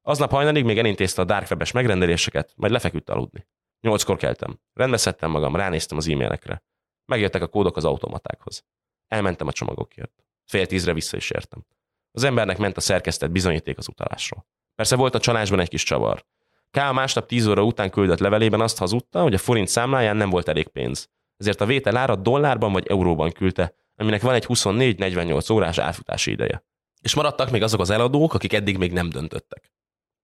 Aznap 0.03 0.31
hajnalig 0.31 0.65
még 0.65 0.79
elintézte 0.79 1.23
a 1.23 1.25
dark 1.25 1.73
megrendeléseket, 1.73 2.53
majd 2.57 2.73
lefeküdt 2.73 3.11
aludni. 3.11 3.47
Nyolckor 3.81 4.17
keltem. 4.17 4.61
Rendbe 4.73 4.97
szedtem 4.97 5.31
magam, 5.31 5.57
ránéztem 5.57 5.97
az 5.97 6.09
e-mailekre. 6.09 6.63
Megjöttek 7.05 7.43
a 7.43 7.47
kódok 7.47 7.77
az 7.77 7.85
automatákhoz. 7.85 8.65
Elmentem 9.07 9.47
a 9.47 9.53
csomagokért. 9.53 10.13
Fél 10.45 10.67
tízre 10.67 10.93
vissza 10.93 11.17
is 11.17 11.31
értem. 11.31 11.67
Az 12.11 12.25
embernek 12.25 12.59
ment 12.59 12.77
a 12.77 12.81
szerkesztett 12.81 13.31
bizonyíték 13.31 13.79
az 13.79 13.89
utalásról. 13.89 14.47
Persze 14.75 14.97
volt 14.97 15.15
a 15.15 15.21
csalásban 15.21 15.61
egy 15.61 15.69
kis 15.69 15.83
csavar. 15.83 16.25
K. 16.71 16.77
a 16.77 16.93
másnap 16.93 17.27
10 17.27 17.47
óra 17.47 17.63
után 17.63 17.91
küldött 17.91 18.19
levelében 18.19 18.61
azt 18.61 18.79
hazudta, 18.79 19.23
hogy 19.23 19.35
a 19.35 19.39
forint 19.39 19.69
számláján 19.69 20.17
nem 20.17 20.31
volt 20.31 20.49
elég 20.49 20.69
pénz. 20.69 21.09
Ezért 21.37 21.61
a 21.61 21.67
vétel 21.67 21.97
ára 21.97 22.17
dollárban 22.17 22.73
vagy 22.73 22.87
euróban 22.87 23.33
küldte, 23.33 23.75
aminek 23.97 24.23
van 24.23 24.35
egy 24.35 24.45
24-48 24.49 25.53
órás 25.53 25.79
átfutási 25.79 26.31
ideje. 26.31 26.67
És 27.01 27.15
maradtak 27.15 27.51
még 27.51 27.63
azok 27.63 27.81
az 27.81 27.91
eladók, 27.91 28.35
akik 28.35 28.53
eddig 28.53 28.79
még 28.79 28.93
nem 28.93 29.09
döntöttek. 29.09 29.73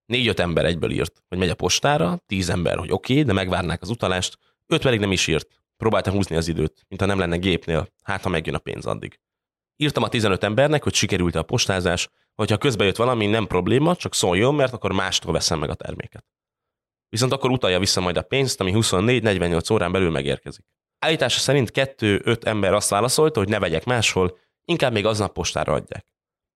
Négy-öt 0.07 0.41
ember 0.41 0.65
egyből 0.65 0.91
írt, 0.91 1.23
hogy 1.29 1.39
megy 1.39 1.49
a 1.49 1.55
postára, 1.55 2.19
tíz 2.27 2.49
ember, 2.49 2.77
hogy 2.77 2.91
oké, 2.93 3.13
okay, 3.13 3.25
de 3.25 3.33
megvárnák 3.33 3.83
az 3.83 3.91
utalást, 3.91 4.39
öt 4.67 4.83
pedig 4.83 5.01
nem 5.01 5.13
is 5.13 5.27
írt. 5.27 5.63
Próbálta 5.77 6.11
húzni 6.11 6.37
az 6.37 6.49
időt, 6.49 6.85
mintha 6.89 7.07
nem 7.07 7.19
lenne 7.19 7.37
gépnél, 7.37 7.89
hát 8.03 8.23
ha 8.23 8.29
megjön 8.29 8.55
a 8.55 8.59
pénz 8.59 8.87
addig. 8.87 9.21
Írtam 9.77 10.03
a 10.03 10.09
15 10.09 10.45
embernek, 10.45 10.83
hogy 10.83 10.95
sikerült 10.95 11.35
a 11.35 11.43
postázás, 11.43 12.09
hogyha 12.35 12.59
közbe 12.59 12.85
jött 12.85 12.97
valami, 12.97 13.27
nem 13.27 13.47
probléma, 13.47 13.97
csak 13.97 14.15
szóljon, 14.15 14.55
mert 14.55 14.73
akkor 14.73 14.93
mástól 14.93 15.33
veszem 15.33 15.59
meg 15.59 15.71
a 15.71 15.75
terméket. 15.75 16.25
Viszont 17.09 17.33
akkor 17.33 17.51
utalja 17.51 17.79
vissza 17.79 18.01
majd 18.01 18.17
a 18.17 18.23
pénzt, 18.23 18.61
ami 18.61 18.73
24-48 18.75 19.73
órán 19.73 19.93
belül 19.93 20.11
megérkezik. 20.11 20.65
Állítása 20.99 21.39
szerint 21.39 21.71
kettő-öt 21.71 22.45
ember 22.45 22.73
azt 22.73 22.91
válaszolta, 22.91 23.39
hogy 23.39 23.49
ne 23.49 23.59
vegyek 23.59 23.85
máshol, 23.85 24.39
inkább 24.65 24.93
még 24.93 25.07
aznap 25.07 25.33
postára 25.33 25.73
adják. 25.73 26.07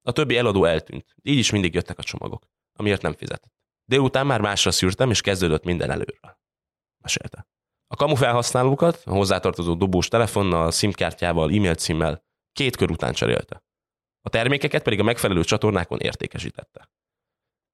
A 0.08 0.12
többi 0.12 0.36
eladó 0.36 0.64
eltűnt, 0.64 1.14
így 1.22 1.38
is 1.38 1.50
mindig 1.50 1.74
jöttek 1.74 1.98
a 1.98 2.02
csomagok, 2.02 2.48
amiért 2.72 3.02
nem 3.02 3.12
fizetett. 3.12 3.52
Délután 3.84 4.26
már 4.26 4.40
másra 4.40 4.70
szűrtem, 4.70 5.10
és 5.10 5.20
kezdődött 5.20 5.64
minden 5.64 5.90
előről. 5.90 6.38
Mesélte. 7.02 7.46
A 7.86 7.96
kamu 7.96 8.14
felhasználókat, 8.14 9.02
a 9.04 9.10
hozzátartozó 9.10 9.74
dobós 9.74 10.08
telefonnal, 10.08 10.70
SIM-kártyával, 10.70 11.50
e-mail 11.52 11.74
címmel 11.74 12.24
két 12.52 12.76
kör 12.76 12.90
után 12.90 13.12
cserélte. 13.12 13.62
A 14.20 14.28
termékeket 14.28 14.82
pedig 14.82 15.00
a 15.00 15.02
megfelelő 15.02 15.44
csatornákon 15.44 15.98
értékesítette. 15.98 16.90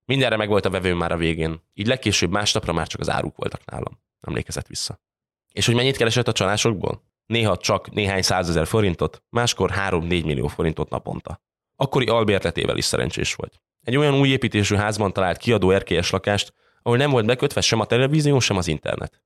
Mindenre 0.05 0.37
megvolt 0.37 0.65
a 0.65 0.71
vevő 0.71 0.95
már 0.95 1.13
a 1.13 1.17
végén, 1.17 1.63
így 1.73 1.87
legkésőbb 1.87 2.31
másnapra 2.31 2.73
már 2.73 2.87
csak 2.87 3.01
az 3.01 3.11
áruk 3.11 3.37
voltak 3.37 3.65
nálam. 3.65 4.01
Emlékezett 4.21 4.67
vissza. 4.67 5.01
És 5.53 5.67
hogy 5.67 5.75
mennyit 5.75 5.97
keresett 5.97 6.29
a 6.29 6.33
csalásokból? 6.33 7.03
Néha 7.27 7.57
csak 7.57 7.91
néhány 7.91 8.23
százezer 8.23 8.67
forintot, 8.67 9.23
máskor 9.29 9.71
3-4 9.75 10.09
millió 10.25 10.47
forintot 10.47 10.91
naponta. 10.91 11.43
Akkori 11.85 12.07
albérletével 12.07 12.77
is 12.77 12.85
szerencsés 12.85 13.35
volt. 13.35 13.61
Egy 13.83 13.97
olyan 13.97 14.15
új 14.15 14.29
építésű 14.29 14.75
házban 14.75 15.13
talált 15.13 15.37
kiadó 15.37 15.71
erkélyes 15.71 16.11
lakást, 16.11 16.53
ahol 16.83 16.97
nem 16.97 17.11
volt 17.11 17.27
bekötve 17.27 17.61
sem 17.61 17.81
a 17.81 17.85
televízió, 17.85 18.41
sem 18.41 18.57
az 18.57 18.67
internet. 18.67 19.23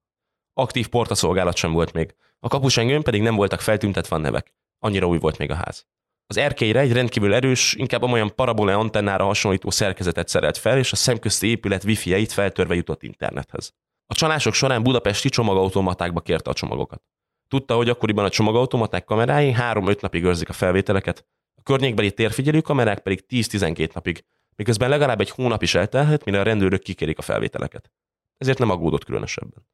Aktív 0.54 0.88
portaszolgálat 0.88 1.56
sem 1.56 1.72
volt 1.72 1.92
még, 1.92 2.14
a 2.40 2.48
kapusengőn 2.48 3.02
pedig 3.02 3.22
nem 3.22 3.34
voltak 3.34 3.60
feltüntetve 3.60 4.16
a 4.16 4.18
nevek. 4.18 4.54
Annyira 4.78 5.06
új 5.06 5.18
volt 5.18 5.38
még 5.38 5.50
a 5.50 5.54
ház. 5.54 5.86
Az 6.26 6.36
erkélyre 6.36 6.80
egy 6.80 6.92
rendkívül 6.92 7.34
erős, 7.34 7.74
inkább 7.74 8.02
olyan 8.02 8.34
parabole 8.34 8.74
antennára 8.74 9.24
hasonlító 9.24 9.70
szerkezetet 9.70 10.28
szerelt 10.28 10.56
fel, 10.56 10.78
és 10.78 10.92
a 10.92 10.96
szemközti 10.96 11.46
épület 11.46 11.84
wifi-jeit 11.84 12.32
feltörve 12.32 12.74
jutott 12.74 13.02
internethez. 13.02 13.72
A 14.06 14.14
csalások 14.14 14.54
során 14.54 14.82
budapesti 14.82 15.28
csomagautomatákba 15.28 16.20
kérte 16.20 16.50
a 16.50 16.54
csomagokat. 16.54 17.02
Tudta, 17.48 17.74
hogy 17.74 17.88
akkoriban 17.88 18.24
a 18.24 18.30
csomagautomaták 18.30 19.04
kamerái 19.04 19.54
3-5 19.58 20.00
napig 20.00 20.24
őrzik 20.24 20.48
a 20.48 20.52
felvételeket, 20.52 21.26
a 21.58 21.62
környékbeli 21.62 22.12
térfigyelő 22.12 22.60
kamerák 22.60 23.00
pedig 23.00 23.24
10-12 23.28 23.94
napig, 23.94 24.24
miközben 24.56 24.88
legalább 24.88 25.20
egy 25.20 25.30
hónap 25.30 25.62
is 25.62 25.74
eltelhet, 25.74 26.24
mire 26.24 26.40
a 26.40 26.42
rendőrök 26.42 26.82
kikérik 26.82 27.18
a 27.18 27.22
felvételeket. 27.22 27.92
Ezért 28.36 28.58
nem 28.58 28.70
aggódott 28.70 29.04
különösebben. 29.04 29.66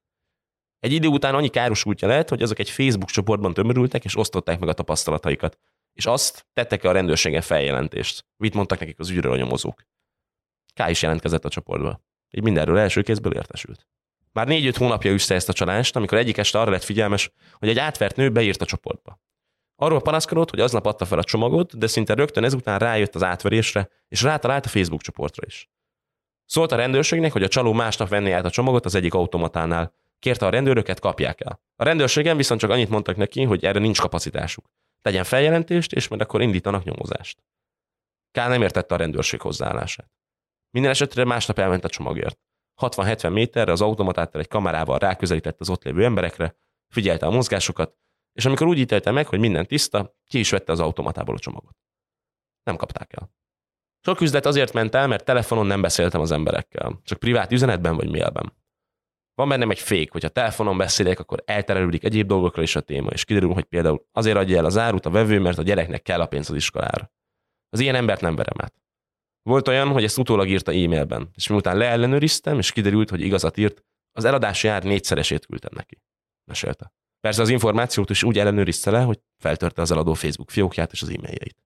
Egy 0.79 0.93
idő 0.93 1.09
után 1.09 1.35
annyi 1.35 1.51
útja 1.85 2.09
lehet, 2.09 2.29
hogy 2.29 2.43
azok 2.43 2.59
egy 2.59 2.71
Facebook 2.71 3.11
csoportban 3.11 3.55
tömörültek 3.55 4.05
és 4.05 4.17
osztották 4.17 4.59
meg 4.59 4.69
a 4.69 4.73
tapasztalataikat. 4.73 5.59
És 5.93 6.07
azt 6.07 6.47
tettek-e 6.53 6.89
a 6.89 6.93
rendőrségen 6.93 7.41
feljelentést. 7.41 8.27
Mit 8.37 8.55
mondtak 8.55 8.79
nekik 8.79 8.99
az 8.99 9.11
ügyről 9.11 9.33
a 9.33 9.37
nyomozók. 9.37 9.83
K 10.75 10.89
is 10.89 11.03
jelentkezett 11.03 11.45
a 11.45 11.49
csoportba. 11.49 12.01
Így 12.31 12.43
mindenről 12.43 12.79
első 12.79 13.03
kézből 13.03 13.35
értesült. 13.35 13.89
Már 14.33 14.47
négy-öt 14.47 14.77
hónapja 14.77 15.13
üszte 15.13 15.35
ezt 15.35 15.49
a 15.49 15.53
csalást, 15.53 15.97
amikor 15.97 16.19
egyik 16.19 16.37
este 16.37 16.61
arra 16.61 16.71
lett 16.71 16.83
figyelmes, 16.83 17.31
hogy 17.53 17.69
egy 17.69 17.79
átvert 17.79 18.17
nő 18.17 18.31
beírt 18.31 18.63
a 18.63 18.67
csoportba. 18.67 19.21
Arról 19.77 20.01
panaszkodott, 20.01 20.51
hogy 20.51 20.61
aznap 20.61 20.87
adta 20.87 21.05
fel 21.05 21.19
a 21.19 21.25
csomagot, 21.25 21.79
de 21.79 21.87
szinte 21.87 22.15
rögtön 22.15 22.45
ezután 22.45 22.79
rájött 22.79 23.15
az 23.15 23.23
átverésre, 23.23 23.89
és 24.09 24.23
rátalált 24.23 24.67
a 24.67 24.69
Facebook 24.69 25.03
csoportra 25.03 25.47
is. 25.47 25.71
Szólt 26.47 26.73
a 26.73 26.77
rendőrségnek, 26.77 27.33
hogy 27.33 27.43
a 27.43 27.49
csaló 27.49 27.73
másnap 27.73 28.09
venné 28.09 28.31
át 28.31 28.45
a 28.45 28.51
csomagot 28.51 28.85
az 28.85 28.95
egyik 28.95 29.15
automatánál. 29.15 29.95
Kérte 30.19 30.47
a 30.47 30.51
rendőröket, 30.51 31.01
kapják 31.01 31.41
el. 31.41 31.61
A 31.77 31.85
rendőrségen 31.85 32.37
viszont 32.37 32.61
csak 32.61 32.71
annyit 32.71 32.89
mondtak 32.89 33.17
neki, 33.17 33.43
hogy 33.43 33.65
erre 33.65 33.79
nincs 33.79 34.01
kapacitásuk. 34.01 34.71
Tegyen 35.03 35.25
feljelentést, 35.25 35.93
és 35.93 36.09
majd 36.09 36.21
akkor 36.21 36.43
indítanak 36.43 36.85
nyomozást. 36.85 37.43
Kál 38.31 38.49
nem 38.49 38.63
értette 38.63 38.95
a 38.95 38.99
rendőrség 38.99 39.41
hozzáállását. 39.41 40.11
Minden 40.71 40.91
esetre 40.91 41.25
másnap 41.25 41.59
elment 41.59 41.85
a 41.85 41.89
csomagért. 41.89 42.39
60-70 42.83 43.33
méterre 43.33 43.73
az 43.73 43.81
automatától 43.81 44.41
egy 44.41 44.49
kamerával 44.49 44.99
ráközelített 44.99 45.61
az 45.61 45.71
ott 45.71 45.83
lévő 45.83 46.05
emberekre, 46.05 46.57
figyelte 46.89 47.27
a 47.27 47.31
mozgásokat, 47.31 47.97
és 48.35 48.45
amikor 48.45 48.67
úgy 48.67 48.79
ítélte 48.79 49.11
meg, 49.11 49.27
hogy 49.27 49.39
minden 49.39 49.67
tiszta, 49.67 50.17
ki 50.27 50.39
is 50.39 50.51
vette 50.51 50.73
az 50.73 50.81
automatából 50.81 51.35
a 51.35 51.39
csomagot. 51.39 51.77
Nem 52.63 52.77
kapták 52.77 53.13
el. 53.13 53.31
Sok 54.01 54.21
üzlet 54.21 54.47
azért 54.47 54.73
ment 54.73 54.95
el, 54.95 55.07
mert 55.07 55.25
telefonon 55.25 55.67
nem 55.67 55.81
beszéltem 55.81 56.21
az 56.21 56.31
emberekkel, 56.31 57.01
csak 57.05 57.19
privát 57.19 57.53
üzenetben 57.53 57.97
vagy 57.97 58.09
mailben. 58.09 58.53
Van 59.35 59.49
bennem 59.49 59.71
egy 59.71 59.79
fék, 59.79 60.13
hogy 60.13 60.23
ha 60.23 60.29
telefonon 60.29 60.77
beszélek, 60.77 61.19
akkor 61.19 61.43
elterelődik 61.47 62.05
egyéb 62.05 62.27
dolgokra 62.27 62.63
is 62.63 62.77
a 62.77 62.81
téma, 62.81 63.11
és 63.11 63.25
kiderül, 63.25 63.53
hogy 63.53 63.65
például 63.65 64.07
azért 64.13 64.37
adja 64.37 64.57
el 64.57 64.65
az 64.65 64.77
árut 64.77 65.07
a 65.07 65.11
vevő, 65.11 65.41
mert 65.41 65.59
a 65.59 65.63
gyereknek 65.63 66.03
kell 66.03 66.21
a 66.21 66.27
pénz 66.27 66.51
az 66.51 66.57
iskolára. 66.57 67.13
Az 67.69 67.81
ilyen 67.81 67.95
embert 67.95 68.21
nem 68.21 68.37
verem 68.37 68.57
át. 68.57 68.83
Volt 69.43 69.69
olyan, 69.69 69.89
hogy 69.89 70.05
ezt 70.05 70.19
utólag 70.19 70.49
írta 70.49 70.73
e-mailben, 70.73 71.31
és 71.35 71.49
miután 71.49 71.77
leellenőriztem, 71.77 72.59
és 72.59 72.73
kiderült, 72.73 73.11
hogy 73.11 73.21
igazat 73.21 73.57
írt, 73.57 73.85
az 74.13 74.25
eladási 74.25 74.69
ár 74.69 74.83
négyszeresét 74.83 75.47
küldtem 75.47 75.73
neki. 75.75 76.03
Mesélte. 76.45 76.93
Persze 77.25 77.43
az 77.43 77.49
információt 77.49 78.11
is 78.11 78.23
úgy 78.23 78.39
ellenőrizte 78.39 78.91
le, 78.91 79.03
hogy 79.03 79.21
feltörte 79.39 79.83
az 79.83 79.91
eladó 79.91 80.15
Facebook 80.15 80.51
fiókját 80.51 80.93
és 80.93 81.03
az 81.03 81.09
e-mailjeit. 81.09 81.57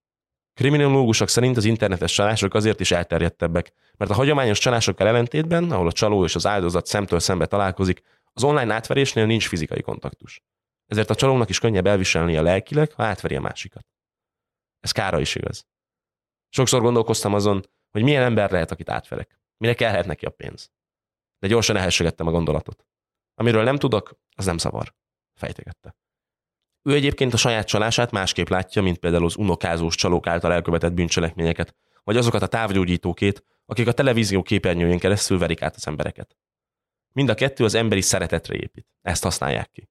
Kriminológusok 0.54 1.28
szerint 1.28 1.56
az 1.56 1.64
internetes 1.64 2.12
csalások 2.12 2.54
azért 2.54 2.80
is 2.80 2.90
elterjedtebbek, 2.90 3.72
mert 3.96 4.10
a 4.10 4.14
hagyományos 4.14 4.58
csalásokkal 4.58 5.06
ellentétben, 5.06 5.70
ahol 5.70 5.86
a 5.86 5.92
csaló 5.92 6.24
és 6.24 6.34
az 6.34 6.46
áldozat 6.46 6.86
szemtől 6.86 7.20
szembe 7.20 7.46
találkozik, 7.46 8.02
az 8.32 8.44
online 8.44 8.74
átverésnél 8.74 9.26
nincs 9.26 9.48
fizikai 9.48 9.80
kontaktus. 9.80 10.42
Ezért 10.86 11.10
a 11.10 11.14
csalónak 11.14 11.48
is 11.48 11.58
könnyebb 11.58 11.86
elviselni 11.86 12.36
a 12.36 12.42
lelkileg, 12.42 12.92
ha 12.92 13.04
átveri 13.04 13.36
a 13.36 13.40
másikat. 13.40 13.86
Ez 14.80 14.92
kára 14.92 15.20
is 15.20 15.34
igaz. 15.34 15.66
Sokszor 16.48 16.80
gondolkoztam 16.80 17.34
azon, 17.34 17.64
hogy 17.90 18.02
milyen 18.02 18.22
ember 18.22 18.50
lehet, 18.50 18.70
akit 18.70 18.90
átverek. 18.90 19.40
Mire 19.56 19.74
kellhet 19.74 20.06
neki 20.06 20.26
a 20.26 20.30
pénz. 20.30 20.70
De 21.38 21.46
gyorsan 21.48 21.76
elhessegettem 21.76 22.26
a 22.26 22.30
gondolatot. 22.30 22.86
Amiről 23.34 23.64
nem 23.64 23.76
tudok, 23.76 24.18
az 24.36 24.44
nem 24.44 24.58
szavar. 24.58 24.96
Fejtegette. 25.38 25.96
Ő 26.82 26.94
egyébként 26.94 27.32
a 27.32 27.36
saját 27.36 27.66
csalását 27.66 28.10
másképp 28.10 28.48
látja, 28.48 28.82
mint 28.82 28.98
például 28.98 29.24
az 29.24 29.36
unokázós 29.36 29.94
csalók 29.94 30.26
által 30.26 30.52
elkövetett 30.52 30.92
bűncselekményeket, 30.92 31.74
vagy 32.04 32.16
azokat 32.16 32.42
a 32.42 32.46
távgyógyítókét, 32.46 33.44
akik 33.66 33.86
a 33.86 33.92
televízió 33.92 34.42
képernyőjén 34.42 34.98
keresztül 34.98 35.38
verik 35.38 35.62
át 35.62 35.76
az 35.76 35.86
embereket. 35.86 36.36
Mind 37.12 37.28
a 37.28 37.34
kettő 37.34 37.64
az 37.64 37.74
emberi 37.74 38.00
szeretetre 38.00 38.54
épít. 38.54 38.86
Ezt 39.02 39.22
használják 39.22 39.70
ki. 39.70 39.88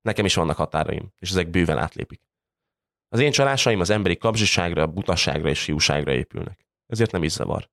Nekem 0.00 0.24
is 0.24 0.34
vannak 0.34 0.56
határaim, 0.56 1.12
és 1.18 1.30
ezek 1.30 1.50
bőven 1.50 1.78
átlépik. 1.78 2.20
Az 3.08 3.20
én 3.20 3.30
csalásaim 3.30 3.80
az 3.80 3.90
emberi 3.90 4.16
kapzsiságra, 4.16 4.86
butaságra 4.86 5.48
és 5.48 5.64
hiúságra 5.64 6.12
épülnek. 6.12 6.66
Ezért 6.86 7.10
nem 7.12 7.22
is 7.22 7.32
zavar. 7.32 7.70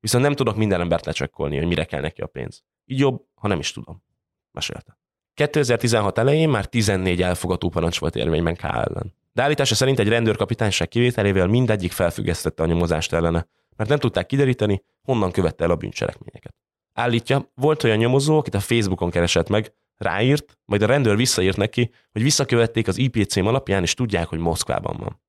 Viszont 0.00 0.24
nem 0.24 0.34
tudok 0.34 0.56
minden 0.56 0.80
embert 0.80 1.04
lecsekkolni, 1.04 1.56
hogy 1.56 1.66
mire 1.66 1.84
kell 1.84 2.00
neki 2.00 2.20
a 2.20 2.26
pénz. 2.26 2.64
Így 2.84 2.98
jobb, 2.98 3.26
ha 3.34 3.48
nem 3.48 3.58
is 3.58 3.72
tudom. 3.72 4.04
Mesélte. 4.50 4.99
2016 5.34 6.18
elején 6.18 6.48
már 6.48 6.66
14 6.66 7.22
elfogató 7.22 7.68
parancs 7.68 8.00
volt 8.00 8.16
érvényben 8.16 8.56
K 8.56 8.62
ellen. 8.62 9.14
De 9.32 9.42
állítása 9.42 9.74
szerint 9.74 9.98
egy 9.98 10.08
rendőrkapitányság 10.08 10.88
kivételével 10.88 11.46
mindegyik 11.46 11.92
felfüggesztette 11.92 12.62
a 12.62 12.66
nyomozást 12.66 13.12
ellene, 13.12 13.46
mert 13.76 13.90
nem 13.90 13.98
tudták 13.98 14.26
kideríteni, 14.26 14.82
honnan 15.02 15.30
követte 15.30 15.64
el 15.64 15.70
a 15.70 15.76
bűncselekményeket. 15.76 16.54
Állítja, 16.92 17.52
volt 17.54 17.84
olyan 17.84 17.96
nyomozó, 17.96 18.38
akit 18.38 18.54
a 18.54 18.60
Facebookon 18.60 19.10
keresett 19.10 19.48
meg, 19.48 19.72
ráírt, 19.96 20.58
majd 20.64 20.82
a 20.82 20.86
rendőr 20.86 21.16
visszaírt 21.16 21.56
neki, 21.56 21.90
hogy 22.12 22.22
visszakövették 22.22 22.88
az 22.88 22.98
IP 22.98 23.24
cím 23.24 23.46
alapján, 23.46 23.82
és 23.82 23.94
tudják, 23.94 24.28
hogy 24.28 24.38
Moszkvában 24.38 24.96
van. 24.96 25.20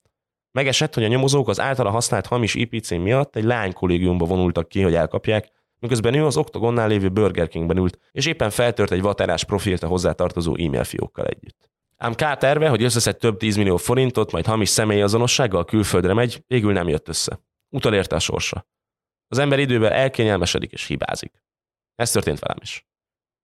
Megesett, 0.52 0.94
hogy 0.94 1.04
a 1.04 1.08
nyomozók 1.08 1.50
az 1.50 1.60
általa 1.60 1.90
használt 1.90 2.26
hamis 2.26 2.56
IP 2.56 2.84
cím 2.84 3.02
miatt 3.02 3.36
egy 3.36 3.44
lány 3.44 3.74
kollégiumba 3.74 4.26
vonultak 4.26 4.70
ki, 4.70 4.82
hogy 4.82 4.96
elkapják, 4.96 5.52
miközben 5.82 6.13
ő 6.13 6.26
az 6.26 6.38
Octagonnál 6.38 6.88
lévő 6.88 7.10
Burger 7.10 7.48
Kingben 7.48 7.78
ült, 7.78 8.00
és 8.12 8.26
éppen 8.26 8.50
feltört 8.50 8.91
egy 8.91 9.02
vaterás 9.02 9.44
profilt 9.44 9.84
a 9.84 9.88
hozzátartozó 9.88 10.56
e-mail 10.56 10.84
fiókkal 10.84 11.26
együtt. 11.26 11.70
Ám 11.98 12.13
K 12.13 12.38
terve, 12.38 12.70
hogy 12.70 12.84
összeszed 12.84 13.17
több 13.17 13.38
10 13.38 13.56
millió 13.56 13.78
forintot, 13.78 14.32
majd 14.32 14.46
hamis 14.46 14.70
személyazonossággal 14.70 15.65
külföldre 15.65 16.13
megy, 16.13 16.44
végül 16.48 16.74
nem 16.74 16.88
jött 16.88 17.08
össze. 17.08 17.39
Utalérte 17.70 18.15
a 18.15 18.20
sorsa. 18.20 18.67
Az 19.28 19.38
ember 19.38 19.60
időben 19.60 19.91
elkényelmesedik 19.91 20.72
és 20.72 20.86
hibázik. 20.86 21.44
Ez 21.96 22.12
történt 22.12 22.39
velem 22.39 22.58
is. 22.62 22.88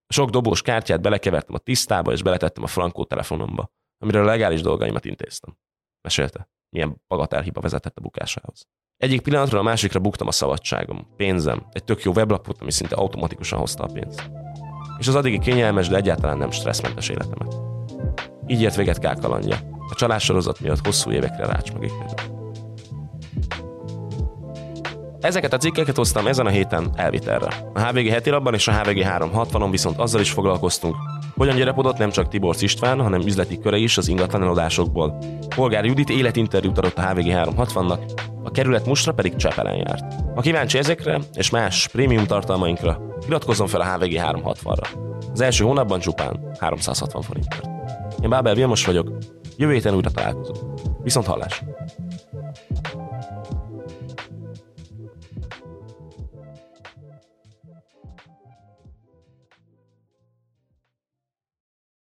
Sok 0.08 0.30
dobós 0.30 0.62
kártyát 0.62 1.00
belekevertem 1.00 1.54
a 1.54 1.58
tisztába, 1.58 2.12
és 2.12 2.22
beletettem 2.22 2.62
a 2.62 2.66
frankó 2.66 3.04
telefonomba, 3.04 3.72
amiről 3.98 4.22
a 4.22 4.26
legális 4.26 4.60
dolgaimat 4.60 5.04
intéztem. 5.04 5.58
Mesélte, 6.00 6.50
milyen 6.68 7.02
bagatelhiba 7.08 7.60
vezetett 7.60 7.98
a 7.98 8.00
bukásához. 8.00 8.66
Egyik 8.98 9.20
pillanatról 9.20 9.60
a 9.60 9.62
másikra 9.62 10.00
buktam 10.00 10.26
a 10.26 10.32
szabadságom, 10.32 11.06
pénzem, 11.16 11.66
egy 11.72 11.84
tök 11.84 12.02
jó 12.02 12.12
weblapot, 12.12 12.60
ami 12.60 12.72
szinte 12.72 12.94
automatikusan 12.94 13.58
hozta 13.58 13.82
a 13.82 13.92
pénzt. 13.92 14.30
És 14.98 15.08
az 15.08 15.14
addigi 15.14 15.38
kényelmes, 15.38 15.88
de 15.88 15.96
egyáltalán 15.96 16.38
nem 16.38 16.50
stresszmentes 16.50 17.08
életemet. 17.08 17.54
Így 18.46 18.60
ért 18.60 18.76
véget 18.76 18.98
K. 18.98 19.20
kalandja. 19.20 19.56
A 19.90 19.94
csalássorozat 19.94 20.60
miatt 20.60 20.84
hosszú 20.84 21.10
évekre 21.10 21.46
rács 21.46 21.72
Ezeket 25.20 25.52
a 25.52 25.56
cikkeket 25.56 25.96
hoztam 25.96 26.26
ezen 26.26 26.46
a 26.46 26.50
héten 26.50 26.90
elvitelre. 26.94 27.70
A 27.74 27.80
HVG 27.80 28.08
heti 28.08 28.30
labban 28.30 28.54
és 28.54 28.68
a 28.68 28.72
HVG 28.72 29.04
360-on 29.04 29.68
viszont 29.70 29.98
azzal 29.98 30.20
is 30.20 30.30
foglalkoztunk, 30.30 30.96
hogyan 31.38 31.56
gyarapodott 31.56 31.96
nem 31.96 32.10
csak 32.10 32.28
Tibor 32.28 32.56
István, 32.58 33.00
hanem 33.00 33.20
üzleti 33.20 33.58
köre 33.58 33.76
is 33.76 33.98
az 33.98 34.08
ingatlan 34.08 34.42
eladásokból. 34.42 35.18
Polgár 35.54 35.84
Judit 35.84 36.10
életinterjút 36.10 36.78
adott 36.78 36.98
a 36.98 37.08
HVG 37.08 37.26
360-nak, 37.26 37.98
a 38.42 38.50
kerület 38.50 38.86
mostra 38.86 39.12
pedig 39.12 39.36
Csepelen 39.36 39.74
járt. 39.74 40.14
Ha 40.34 40.40
kíváncsi 40.40 40.78
ezekre 40.78 41.20
és 41.34 41.50
más 41.50 41.88
prémium 41.88 42.26
tartalmainkra, 42.26 43.00
iratkozzon 43.26 43.66
fel 43.66 43.80
a 43.80 43.92
HVG 43.92 44.12
360-ra. 44.14 44.86
Az 45.32 45.40
első 45.40 45.64
hónapban 45.64 46.00
csupán 46.00 46.40
360 46.58 47.22
forintért. 47.22 47.68
Én 48.22 48.28
Bábel 48.28 48.54
Vilmos 48.54 48.84
vagyok, 48.84 49.12
jövő 49.56 49.72
héten 49.72 49.94
újra 49.94 50.10
találkozunk. 50.10 50.80
Viszont 51.02 51.26
hallásra! 51.26 51.66